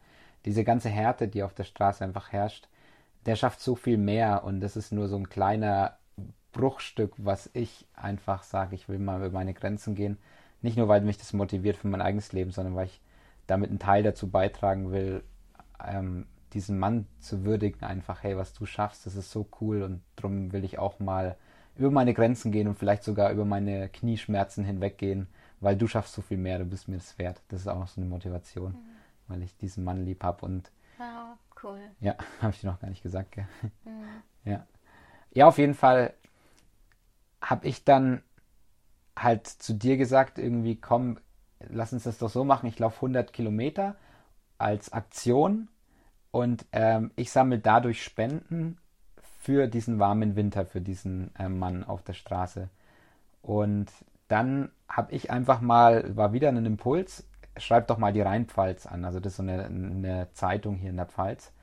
diese 0.45 0.63
ganze 0.63 0.89
Härte, 0.89 1.27
die 1.27 1.43
auf 1.43 1.53
der 1.53 1.63
Straße 1.63 2.03
einfach 2.03 2.31
herrscht, 2.31 2.67
der 3.25 3.35
schafft 3.35 3.59
so 3.59 3.75
viel 3.75 3.97
mehr 3.97 4.43
und 4.43 4.61
das 4.61 4.77
ist 4.77 4.91
nur 4.91 5.07
so 5.07 5.17
ein 5.17 5.29
kleiner 5.29 5.97
Bruchstück, 6.53 7.13
was 7.17 7.49
ich 7.53 7.85
einfach 7.95 8.43
sage, 8.43 8.75
ich 8.75 8.87
will 8.87 8.99
mal 8.99 9.19
über 9.19 9.31
meine 9.31 9.53
Grenzen 9.53 9.95
gehen. 9.95 10.17
Nicht 10.61 10.77
nur, 10.77 10.87
weil 10.87 11.01
mich 11.01 11.17
das 11.17 11.33
motiviert 11.33 11.77
für 11.77 11.87
mein 11.87 12.01
eigenes 12.01 12.33
Leben, 12.33 12.51
sondern 12.51 12.75
weil 12.75 12.85
ich 12.85 13.01
damit 13.45 13.69
einen 13.69 13.79
Teil 13.79 14.03
dazu 14.03 14.29
beitragen 14.29 14.91
will, 14.91 15.23
ähm, 15.85 16.25
diesen 16.53 16.79
Mann 16.79 17.05
zu 17.19 17.45
würdigen, 17.45 17.83
einfach, 17.83 18.23
hey, 18.23 18.37
was 18.37 18.53
du 18.53 18.65
schaffst, 18.65 19.05
das 19.05 19.15
ist 19.15 19.31
so 19.31 19.47
cool 19.61 19.83
und 19.83 20.01
darum 20.15 20.51
will 20.53 20.63
ich 20.63 20.79
auch 20.79 20.99
mal 20.99 21.35
über 21.77 21.91
meine 21.91 22.13
Grenzen 22.13 22.51
gehen 22.51 22.67
und 22.67 22.77
vielleicht 22.77 23.03
sogar 23.03 23.31
über 23.31 23.45
meine 23.45 23.89
Knieschmerzen 23.89 24.63
hinweggehen, 24.63 25.27
weil 25.59 25.75
du 25.75 25.87
schaffst 25.87 26.13
so 26.13 26.21
viel 26.21 26.37
mehr, 26.37 26.59
du 26.59 26.65
bist 26.65 26.87
mir 26.87 26.97
das 26.97 27.17
wert. 27.17 27.41
Das 27.49 27.61
ist 27.61 27.67
auch 27.67 27.79
noch 27.79 27.87
so 27.87 28.01
eine 28.01 28.09
Motivation, 28.09 28.73
mhm. 28.73 28.77
weil 29.27 29.43
ich 29.43 29.55
diesen 29.57 29.83
Mann 29.83 30.05
lieb 30.05 30.23
habe 30.23 30.45
und 30.45 30.71
wow. 30.97 31.37
Cool. 31.61 31.79
Ja, 31.99 32.15
habe 32.41 32.51
ich 32.53 32.61
dir 32.61 32.67
noch 32.67 32.79
gar 32.79 32.89
nicht 32.89 33.03
gesagt, 33.03 33.31
gell? 33.33 33.47
Mhm. 33.83 34.21
Ja. 34.45 34.65
Ja, 35.31 35.47
auf 35.47 35.57
jeden 35.57 35.73
Fall 35.73 36.13
habe 37.41 37.67
ich 37.67 37.83
dann 37.83 38.21
halt 39.15 39.47
zu 39.47 39.73
dir 39.73 39.97
gesagt, 39.97 40.37
irgendwie, 40.37 40.75
komm, 40.75 41.19
lass 41.59 41.93
uns 41.93 42.03
das 42.03 42.17
doch 42.17 42.29
so 42.29 42.43
machen. 42.43 42.67
Ich 42.67 42.79
laufe 42.79 42.97
100 42.97 43.33
Kilometer 43.33 43.95
als 44.57 44.93
Aktion 44.93 45.67
und 46.31 46.65
ähm, 46.71 47.11
ich 47.15 47.31
sammle 47.31 47.59
dadurch 47.59 48.03
Spenden 48.03 48.77
für 49.47 49.69
diesen 49.69 49.97
warmen 49.97 50.35
Winter, 50.35 50.65
für 50.65 50.81
diesen 50.81 51.33
äh, 51.39 51.47
Mann 51.47 51.85
auf 51.85 52.03
der 52.03 52.11
Straße. 52.11 52.67
Und 53.41 53.89
dann 54.27 54.67
habe 54.89 55.13
ich 55.13 55.31
einfach 55.31 55.61
mal, 55.61 56.17
war 56.17 56.33
wieder 56.33 56.49
ein 56.49 56.65
Impuls, 56.65 57.25
schreibt 57.55 57.89
doch 57.89 57.97
mal 57.97 58.11
die 58.11 58.19
Rheinpfalz 58.19 58.87
an. 58.87 59.05
Also 59.05 59.21
das 59.21 59.31
ist 59.31 59.37
so 59.37 59.43
eine, 59.43 59.63
eine 59.63 60.27
Zeitung 60.33 60.75
hier 60.75 60.89
in 60.89 60.97
der 60.97 61.05
Pfalz. 61.05 61.53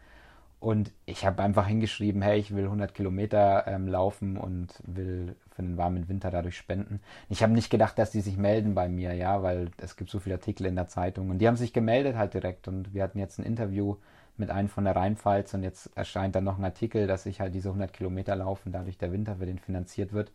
Und 0.60 0.92
ich 1.04 1.26
habe 1.26 1.42
einfach 1.42 1.66
hingeschrieben, 1.66 2.22
hey, 2.22 2.38
ich 2.38 2.56
will 2.56 2.64
100 2.64 2.94
Kilometer 2.94 3.66
ähm, 3.66 3.86
laufen 3.86 4.38
und 4.38 4.68
will 4.86 5.36
für 5.50 5.60
den 5.60 5.76
warmen 5.76 6.08
Winter 6.08 6.30
dadurch 6.30 6.56
spenden. 6.56 7.00
Ich 7.28 7.42
habe 7.42 7.52
nicht 7.52 7.68
gedacht, 7.68 7.98
dass 7.98 8.12
die 8.12 8.22
sich 8.22 8.38
melden 8.38 8.74
bei 8.74 8.88
mir, 8.88 9.12
ja, 9.12 9.42
weil 9.42 9.70
es 9.76 9.96
gibt 9.96 10.08
so 10.08 10.20
viele 10.20 10.36
Artikel 10.36 10.64
in 10.64 10.76
der 10.76 10.88
Zeitung. 10.88 11.28
Und 11.28 11.36
die 11.36 11.48
haben 11.48 11.58
sich 11.58 11.74
gemeldet 11.74 12.16
halt 12.16 12.32
direkt. 12.32 12.66
Und 12.66 12.94
wir 12.94 13.02
hatten 13.02 13.18
jetzt 13.18 13.38
ein 13.38 13.44
Interview 13.44 13.96
mit 14.36 14.50
einem 14.50 14.68
von 14.68 14.84
der 14.84 14.96
Rheinpfalz 14.96 15.54
und 15.54 15.62
jetzt 15.62 15.96
erscheint 15.96 16.34
dann 16.34 16.44
noch 16.44 16.58
ein 16.58 16.64
Artikel, 16.64 17.06
dass 17.06 17.26
ich 17.26 17.40
halt 17.40 17.54
diese 17.54 17.68
100 17.68 17.92
Kilometer 17.92 18.34
laufen, 18.36 18.72
dadurch 18.72 18.98
der 18.98 19.12
Winter 19.12 19.36
für 19.36 19.46
den 19.46 19.58
finanziert 19.58 20.12
wird. 20.12 20.32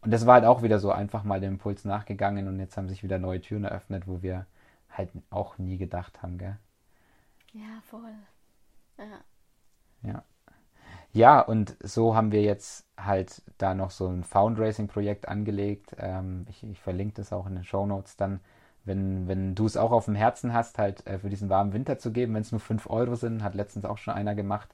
Und 0.00 0.10
das 0.10 0.26
war 0.26 0.34
halt 0.34 0.44
auch 0.44 0.62
wieder 0.62 0.78
so 0.78 0.90
einfach 0.90 1.22
mal 1.22 1.40
dem 1.40 1.54
Impuls 1.54 1.84
nachgegangen 1.84 2.48
und 2.48 2.58
jetzt 2.58 2.76
haben 2.76 2.88
sich 2.88 3.02
wieder 3.02 3.18
neue 3.18 3.40
Türen 3.40 3.64
eröffnet, 3.64 4.06
wo 4.06 4.22
wir 4.22 4.46
halt 4.90 5.10
auch 5.30 5.58
nie 5.58 5.78
gedacht 5.78 6.22
haben, 6.22 6.38
gell? 6.38 6.58
Ja, 7.52 7.80
voll. 7.84 8.14
Ja. 8.98 10.10
Ja. 10.10 10.24
Ja, 11.12 11.40
und 11.40 11.76
so 11.82 12.16
haben 12.16 12.32
wir 12.32 12.42
jetzt 12.42 12.86
halt 12.96 13.42
da 13.58 13.74
noch 13.74 13.90
so 13.90 14.08
ein 14.08 14.24
Foundraising-Projekt 14.24 15.28
angelegt. 15.28 15.94
Ähm, 15.98 16.46
ich, 16.48 16.62
ich, 16.64 16.80
verlinke 16.80 17.16
das 17.16 17.32
auch 17.34 17.46
in 17.46 17.54
den 17.54 17.64
Show 17.64 17.84
Notes 17.86 18.16
dann, 18.16 18.40
wenn, 18.84 19.28
wenn 19.28 19.54
du 19.54 19.66
es 19.66 19.76
auch 19.76 19.92
auf 19.92 20.06
dem 20.06 20.14
Herzen 20.14 20.52
hast, 20.52 20.78
halt 20.78 21.06
äh, 21.06 21.18
für 21.18 21.30
diesen 21.30 21.48
warmen 21.48 21.72
Winter 21.72 21.98
zu 21.98 22.12
geben, 22.12 22.34
wenn 22.34 22.42
es 22.42 22.52
nur 22.52 22.60
5 22.60 22.88
Euro 22.90 23.14
sind, 23.16 23.42
hat 23.42 23.54
letztens 23.54 23.84
auch 23.84 23.98
schon 23.98 24.14
einer 24.14 24.34
gemacht, 24.34 24.68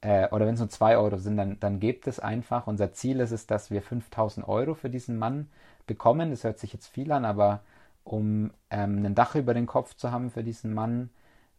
äh, 0.00 0.28
oder 0.30 0.46
wenn 0.46 0.54
es 0.54 0.60
nur 0.60 0.68
2 0.68 0.96
Euro 0.98 1.16
sind, 1.18 1.36
dann, 1.36 1.58
dann 1.60 1.80
gebt 1.80 2.06
es 2.06 2.20
einfach. 2.20 2.66
Unser 2.66 2.92
Ziel 2.92 3.20
ist 3.20 3.32
es, 3.32 3.46
dass 3.46 3.70
wir 3.70 3.82
5000 3.82 4.46
Euro 4.46 4.74
für 4.74 4.90
diesen 4.90 5.18
Mann 5.18 5.48
bekommen. 5.86 6.30
Das 6.30 6.44
hört 6.44 6.58
sich 6.58 6.72
jetzt 6.72 6.88
viel 6.88 7.10
an, 7.12 7.24
aber 7.24 7.62
um 8.04 8.50
ähm, 8.70 9.04
ein 9.04 9.14
Dach 9.14 9.34
über 9.34 9.54
den 9.54 9.66
Kopf 9.66 9.94
zu 9.96 10.12
haben 10.12 10.30
für 10.30 10.44
diesen 10.44 10.74
Mann, 10.74 11.10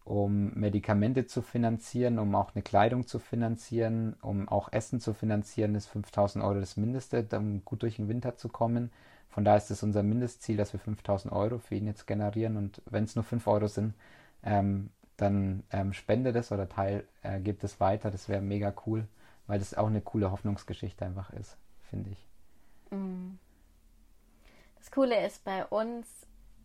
um 0.06 0.54
Medikamente 0.54 1.26
zu 1.26 1.42
finanzieren, 1.42 2.20
um 2.20 2.36
auch 2.36 2.54
eine 2.54 2.62
Kleidung 2.62 3.08
zu 3.08 3.18
finanzieren, 3.18 4.16
um 4.22 4.48
auch 4.48 4.72
Essen 4.72 5.00
zu 5.00 5.16
finanzieren, 5.16 5.74
ist 5.74 5.88
5000 5.88 6.46
Euro 6.46 6.60
das 6.60 6.78
Mindeste, 6.78 7.28
um 7.36 7.66
gut 7.66 7.82
durch 7.82 7.96
den 7.96 8.08
Winter 8.08 8.38
zu 8.38 8.48
kommen. 8.48 8.92
Von 9.30 9.44
daher 9.44 9.58
ist 9.58 9.72
es 9.72 9.82
unser 9.82 10.04
Mindestziel, 10.04 10.58
dass 10.58 10.74
wir 10.74 10.80
5000 10.80 11.34
Euro 11.34 11.58
für 11.58 11.76
ihn 11.76 11.88
jetzt 11.88 12.06
generieren 12.06 12.56
und 12.56 12.84
wenn 12.86 13.04
es 13.04 13.16
nur 13.16 13.24
5 13.24 13.48
Euro 13.48 13.68
sind, 13.68 13.96
ähm, 14.44 14.92
dann 15.18 15.64
ähm, 15.72 15.92
spende 15.92 16.32
das 16.32 16.52
oder 16.52 16.70
teil, 16.70 17.08
äh, 17.24 17.40
gibt 17.40 17.64
es 17.64 17.80
weiter. 17.80 18.12
Das 18.12 18.30
wäre 18.30 18.42
mega 18.42 18.74
cool, 18.86 19.08
weil 19.48 19.58
das 19.58 19.74
auch 19.74 19.88
eine 19.88 20.02
coole 20.02 20.32
Hoffnungsgeschichte 20.32 21.04
einfach 21.04 21.32
ist, 21.32 21.58
finde 21.90 22.12
ich. 22.12 22.28
Mm. 22.92 23.40
Das 24.78 24.92
Coole 24.92 25.26
ist 25.26 25.44
bei 25.44 25.66
uns, 25.66 26.08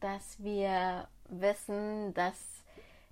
dass 0.00 0.42
wir 0.42 1.08
wissen, 1.30 2.12
dass 2.12 2.60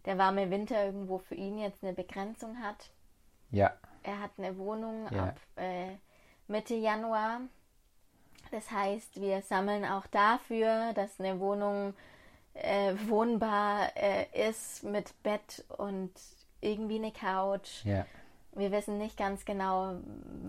der 0.08 0.16
warme 0.16 0.50
Winter 0.50 0.86
irgendwo 0.86 1.18
für 1.18 1.34
ihn 1.34 1.58
jetzt 1.58 1.84
eine 1.84 1.92
Begrenzung 1.92 2.62
hat. 2.62 2.90
Ja. 3.50 3.74
Er 4.02 4.22
hat 4.22 4.30
eine 4.38 4.56
Wohnung 4.56 5.06
ja. 5.12 5.24
ab 5.24 5.40
äh, 5.56 5.96
Mitte 6.46 6.74
Januar. 6.74 7.42
Das 8.50 8.70
heißt, 8.70 9.20
wir 9.20 9.42
sammeln 9.42 9.84
auch 9.84 10.06
dafür, 10.06 10.94
dass 10.94 11.20
eine 11.20 11.38
Wohnung 11.40 11.92
äh, 12.54 12.94
wohnbar 13.06 13.90
äh, 13.96 14.48
ist 14.48 14.82
mit 14.82 15.22
Bett 15.22 15.66
und 15.76 16.12
irgendwie 16.62 16.96
eine 16.96 17.12
Couch. 17.12 17.84
Ja. 17.84 18.06
Wir 18.52 18.72
wissen 18.72 18.96
nicht 18.96 19.18
ganz 19.18 19.44
genau, 19.44 19.96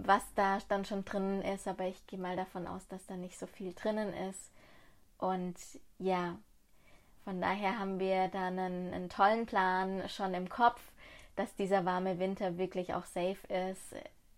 was 0.03 0.23
da 0.35 0.59
dann 0.69 0.85
schon 0.85 1.03
drinnen 1.03 1.41
ist, 1.41 1.67
aber 1.67 1.83
ich 1.83 2.07
gehe 2.07 2.17
mal 2.17 2.37
davon 2.37 2.65
aus, 2.65 2.87
dass 2.87 3.05
da 3.07 3.17
nicht 3.17 3.37
so 3.37 3.45
viel 3.45 3.73
drinnen 3.73 4.13
ist. 4.29 4.51
Und 5.17 5.57
ja, 5.97 6.37
von 7.29 7.41
daher 7.41 7.77
haben 7.77 7.99
wir 7.99 8.27
dann 8.29 8.57
einen, 8.57 8.91
einen 8.91 9.07
tollen 9.07 9.45
Plan 9.45 10.01
schon 10.09 10.33
im 10.33 10.49
Kopf, 10.49 10.81
dass 11.35 11.53
dieser 11.53 11.85
warme 11.85 12.17
Winter 12.17 12.57
wirklich 12.57 12.95
auch 12.95 13.05
safe 13.05 13.37
ist. 13.69 13.95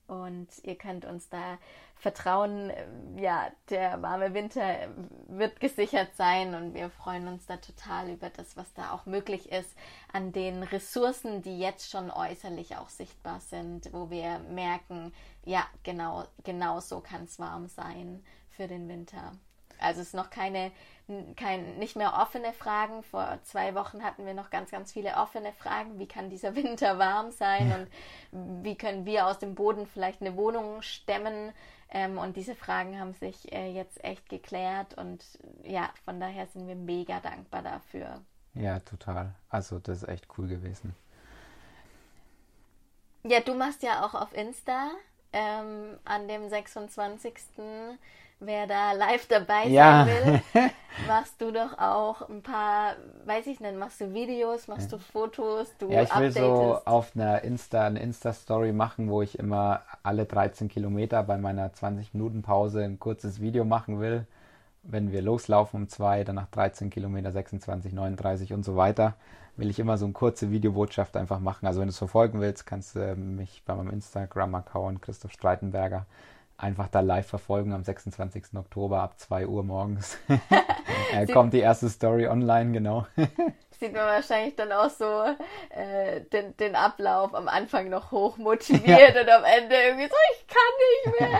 Und 0.08 0.49
ihr 0.63 0.75
könnt 0.75 1.06
uns 1.06 1.30
da 1.30 1.58
vertrauen, 1.95 2.69
ja, 3.15 3.49
der 3.69 4.01
warme 4.01 4.34
Winter 4.34 4.89
wird 5.30 5.62
gesichert 5.62 6.10
sein 6.17 6.54
und 6.54 6.73
wir 6.73 6.89
freuen 6.89 7.30
uns 7.30 7.45
da 7.45 7.56
total 7.56 8.10
über 8.10 8.30
das, 8.30 8.58
was 8.58 8.73
da 8.73 8.91
auch 8.91 9.06
möglich 9.06 9.49
ist 9.54 9.73
an 10.12 10.34
den 10.34 10.62
Ressourcen, 10.62 11.41
die 11.41 11.60
jetzt 11.60 11.89
schon 11.89 12.12
äußerlich 12.12 12.75
auch 12.75 12.89
sichtbar 12.89 13.39
sind, 13.39 13.93
wo 13.93 14.10
wir 14.10 14.39
merken, 14.49 15.13
ja, 15.45 15.65
genau, 15.84 16.25
genau 16.43 16.82
so 16.82 16.99
kann 16.99 17.23
es 17.23 17.39
warm 17.39 17.69
sein 17.69 18.21
für 18.49 18.67
den 18.67 18.89
Winter. 18.89 19.32
Also 19.82 20.01
es 20.01 20.08
ist 20.08 20.13
noch 20.13 20.30
keine, 20.30 20.71
kein, 21.36 21.78
nicht 21.78 21.95
mehr 21.95 22.13
offene 22.21 22.54
Fragen. 22.54 23.04
Vor 23.04 23.39
zwei 23.43 23.76
Wochen 23.76 24.04
hatten 24.04 24.26
wir 24.26 24.34
noch 24.34 24.50
ganz, 24.50 24.71
ganz 24.71 24.91
viele 24.91 25.15
offene 25.15 25.54
Fragen. 25.54 26.00
Wie 26.00 26.08
kann 26.08 26.30
dieser 26.30 26.56
Winter 26.56 27.00
warm 27.00 27.32
sein 27.32 27.71
und 28.32 28.63
wie 28.63 28.76
können 28.76 29.06
wir 29.06 29.28
aus 29.28 29.39
dem 29.39 29.56
Boden 29.56 29.86
vielleicht 29.88 30.21
eine 30.21 30.36
Wohnung 30.36 30.82
stemmen? 30.82 31.54
Ähm, 31.93 32.17
und 32.17 32.38
diese 32.38 32.56
Fragen 32.56 33.00
haben 33.00 33.13
sich 33.13 33.52
äh, 33.52 33.69
jetzt 33.71 34.04
echt 34.04 34.30
geklärt 34.30 34.97
und 34.97 35.26
ja, 35.63 35.89
von 36.06 36.19
daher 36.21 36.47
sind 36.47 36.67
wir 36.67 36.76
mega 36.76 37.19
dankbar 37.19 37.62
dafür. 37.62 38.21
Ja, 38.54 38.80
total. 38.80 39.36
Also 39.50 39.80
das 39.80 40.04
ist 40.04 40.10
echt 40.10 40.28
cool 40.38 40.47
gewesen. 40.47 40.95
Ja, 43.24 43.39
du 43.39 43.54
machst 43.54 43.84
ja 43.84 44.06
auch 44.06 44.15
auf 44.15 44.34
Insta 44.34 44.91
ähm, 45.34 45.97
an 46.06 46.28
dem 46.28 46.50
26 46.50 47.38
wer 48.41 48.67
da 48.67 48.91
live 48.93 49.27
dabei 49.27 49.63
sein 49.63 49.71
Ja. 49.73 50.06
will, 50.06 50.41
machst 51.08 51.39
du 51.41 51.51
doch 51.51 51.77
auch 51.77 52.27
ein 52.30 52.41
paar, 52.43 52.95
weiß 53.25 53.47
ich 53.47 53.60
nicht, 53.60 53.75
machst 53.75 54.01
du 54.01 54.13
Videos, 54.13 54.67
machst 54.67 54.91
du 54.91 54.97
Fotos, 54.97 55.73
du 55.77 55.89
Ja, 55.91 56.01
ich 56.04 56.15
will 56.17 56.32
so 56.32 56.75
updatest. 56.75 56.88
auf 56.88 57.15
einer 57.15 57.41
Insta, 57.43 57.86
eine 57.88 57.99
Insta-Story 57.99 58.73
machen, 58.73 59.10
wo 59.10 59.21
ich 59.21 59.39
immer 59.39 59.82
alle 60.04 60.25
13 60.25 60.67
Kilometer 60.67 61.23
bei 61.23 61.38
meiner 61.38 61.71
20-Minuten-Pause 61.73 62.84
ein 62.84 62.99
kurzes 62.99 63.39
Video 63.41 63.63
machen 63.63 63.99
will. 64.01 64.25
Wenn 64.84 65.12
wir 65.12 65.21
loslaufen 65.21 65.82
um 65.84 65.88
zwei, 65.89 66.23
dann 66.23 66.36
nach 66.36 66.47
13 66.47 66.89
Kilometer 66.89 67.32
26, 67.32 67.93
39 67.93 68.54
und 68.54 68.65
so 68.65 68.75
weiter, 68.75 69.13
will 69.56 69.69
ich 69.69 69.80
immer 69.80 69.97
so 69.97 70.06
eine 70.06 70.13
kurze 70.13 70.49
Videobotschaft 70.51 71.15
einfach 71.17 71.39
machen. 71.39 71.67
Also 71.67 71.80
wenn 71.82 71.88
du 71.88 71.91
es 71.91 71.97
verfolgen 71.99 72.41
willst, 72.41 72.65
kannst 72.65 72.95
du 72.95 73.15
mich 73.15 73.62
bei 73.65 73.75
meinem 73.75 73.91
Instagram-Account 73.91 75.01
Christoph 75.01 75.32
Streitenberger 75.34 76.06
einfach 76.62 76.88
da 76.88 77.00
live 77.00 77.28
verfolgen 77.28 77.74
am 77.74 77.84
26. 77.84 78.56
Oktober 78.56 79.02
ab 79.02 79.19
2 79.19 79.47
Uhr 79.47 79.63
morgens. 79.63 80.17
äh, 81.13 81.26
kommt 81.28 81.54
die 81.54 81.60
erste 81.60 81.89
Story 81.89 82.28
online, 82.28 82.71
genau. 82.71 83.06
Sieht 83.80 83.93
man 83.93 84.06
wahrscheinlich 84.06 84.56
dann 84.56 84.71
auch 84.71 84.89
so 84.89 85.24
äh, 85.69 86.21
den, 86.21 86.56
den 86.58 86.76
Ablauf 86.76 87.34
am 87.34 87.47
Anfang 87.47 87.89
noch 87.89 88.12
hoch 88.12 88.38
motiviert 88.38 89.15
und 89.15 89.30
am 89.30 89.43
Ende 89.43 89.76
irgendwie 89.76 90.08
so, 90.08 90.15
ich 90.34 90.47
kann 90.47 91.13
nicht 91.13 91.19
mehr. 91.19 91.39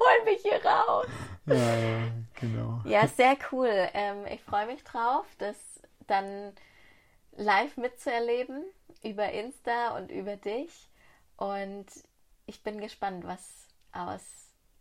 Hol 0.00 0.24
mich 0.24 0.42
hier 0.42 0.64
raus. 0.64 1.06
ja, 1.46 1.54
ja, 1.54 1.98
genau. 2.34 2.80
Ja, 2.84 3.06
sehr 3.06 3.36
cool. 3.52 3.70
Ähm, 3.94 4.26
ich 4.28 4.42
freue 4.42 4.66
mich 4.66 4.82
drauf, 4.82 5.24
das 5.38 5.56
dann 6.08 6.52
live 7.36 7.76
mitzuerleben 7.76 8.64
über 9.04 9.30
Insta 9.30 9.96
und 9.96 10.10
über 10.10 10.36
dich. 10.36 10.90
Und 11.36 11.86
ich 12.46 12.62
bin 12.62 12.80
gespannt, 12.80 13.24
was 13.24 13.63
aus 13.94 14.20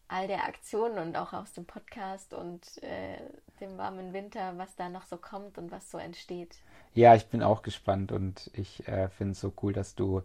all 0.08 0.28
der 0.28 0.46
Aktionen 0.46 1.00
und 1.00 1.16
auch 1.16 1.34
aus 1.34 1.54
dem 1.54 1.66
Podcast 1.66 2.34
und 2.34 2.62
äh, 2.84 3.18
dem 3.60 3.78
warmen 3.78 4.14
Winter, 4.14 4.58
was 4.58 4.76
da 4.76 4.90
noch 4.90 5.06
so 5.06 5.18
kommt 5.18 5.58
und 5.58 5.72
was 5.72 5.90
so 5.90 5.98
entsteht. 5.98 6.56
Ja, 6.94 7.16
ich 7.16 7.28
bin 7.28 7.42
auch 7.42 7.64
gespannt 7.64 8.12
und 8.12 8.52
ich 8.54 8.88
äh, 8.88 9.10
finde 9.10 9.32
es 9.32 9.40
so 9.40 9.54
cool, 9.62 9.74
dass 9.74 9.96
du 9.96 10.22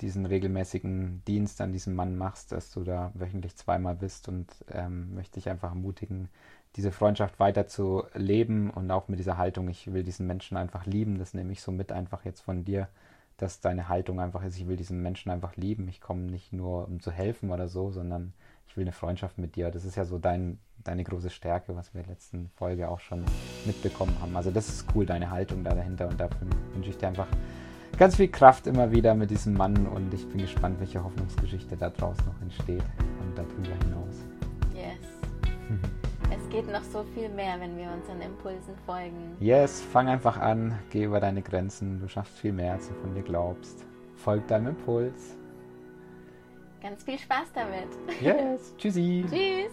diesen 0.00 0.26
regelmäßigen 0.26 1.22
Dienst 1.26 1.60
an 1.60 1.72
diesem 1.72 1.94
Mann 1.94 2.16
machst, 2.16 2.52
dass 2.52 2.70
du 2.70 2.84
da 2.84 3.12
wöchentlich 3.14 3.56
zweimal 3.56 3.94
bist 3.94 4.28
und 4.28 4.46
ähm, 4.70 5.14
möchte 5.14 5.38
ich 5.38 5.48
einfach 5.48 5.70
ermutigen, 5.70 6.28
diese 6.76 6.92
Freundschaft 6.92 7.40
weiter 7.40 7.66
zu 7.66 8.04
leben 8.14 8.70
und 8.70 8.90
auch 8.90 9.08
mit 9.08 9.18
dieser 9.18 9.36
Haltung, 9.36 9.68
ich 9.68 9.92
will 9.92 10.02
diesen 10.02 10.26
Menschen 10.26 10.56
einfach 10.56 10.86
lieben, 10.86 11.18
das 11.18 11.34
nehme 11.34 11.52
ich 11.52 11.62
so 11.62 11.72
mit 11.72 11.92
einfach 11.92 12.24
jetzt 12.24 12.40
von 12.40 12.64
dir, 12.64 12.88
dass 13.40 13.60
deine 13.60 13.88
Haltung 13.88 14.20
einfach 14.20 14.44
ist, 14.44 14.58
ich 14.58 14.68
will 14.68 14.76
diesen 14.76 15.02
Menschen 15.02 15.30
einfach 15.30 15.56
lieben, 15.56 15.88
ich 15.88 16.00
komme 16.00 16.22
nicht 16.22 16.52
nur 16.52 16.86
um 16.86 17.00
zu 17.00 17.10
helfen 17.10 17.50
oder 17.50 17.68
so, 17.68 17.90
sondern 17.90 18.32
ich 18.68 18.76
will 18.76 18.84
eine 18.84 18.92
Freundschaft 18.92 19.38
mit 19.38 19.56
dir. 19.56 19.70
Das 19.70 19.84
ist 19.84 19.96
ja 19.96 20.04
so 20.04 20.18
dein, 20.18 20.58
deine 20.84 21.04
große 21.04 21.30
Stärke, 21.30 21.74
was 21.74 21.92
wir 21.92 22.00
in 22.00 22.06
der 22.06 22.14
letzten 22.14 22.50
Folge 22.50 22.88
auch 22.88 23.00
schon 23.00 23.24
mitbekommen 23.64 24.14
haben. 24.20 24.36
Also 24.36 24.50
das 24.50 24.68
ist 24.68 24.86
cool, 24.94 25.06
deine 25.06 25.30
Haltung 25.30 25.64
da 25.64 25.74
dahinter 25.74 26.08
und 26.08 26.20
dafür 26.20 26.46
wünsche 26.74 26.90
ich 26.90 26.98
dir 26.98 27.08
einfach 27.08 27.28
ganz 27.98 28.16
viel 28.16 28.28
Kraft 28.28 28.66
immer 28.66 28.92
wieder 28.92 29.14
mit 29.14 29.30
diesem 29.30 29.54
Mann 29.54 29.86
und 29.86 30.12
ich 30.14 30.28
bin 30.28 30.38
gespannt, 30.38 30.78
welche 30.78 31.02
Hoffnungsgeschichte 31.02 31.76
da 31.76 31.90
draußen 31.90 32.24
noch 32.26 32.40
entsteht 32.42 32.84
und 33.20 33.36
darüber 33.36 33.84
hinaus. 33.84 34.24
Yes. 34.74 35.90
Es 36.30 36.48
geht 36.48 36.70
noch 36.70 36.84
so 36.84 37.04
viel 37.14 37.28
mehr, 37.28 37.58
wenn 37.58 37.76
wir 37.76 37.90
unseren 37.90 38.20
Impulsen 38.20 38.76
folgen. 38.86 39.36
Yes, 39.40 39.80
fang 39.80 40.08
einfach 40.08 40.36
an, 40.38 40.78
geh 40.90 41.04
über 41.04 41.18
deine 41.18 41.42
Grenzen, 41.42 42.00
du 42.00 42.08
schaffst 42.08 42.38
viel 42.38 42.52
mehr, 42.52 42.74
als 42.74 42.88
du 42.88 42.94
von 42.94 43.14
dir 43.14 43.22
glaubst. 43.22 43.84
Folg 44.14 44.46
deinem 44.46 44.68
Impuls. 44.68 45.36
Ganz 46.80 47.02
viel 47.02 47.18
Spaß 47.18 47.48
damit. 47.52 47.88
Yes, 48.20 48.74
tschüssi. 48.76 49.24
Tschüss. 49.30 49.72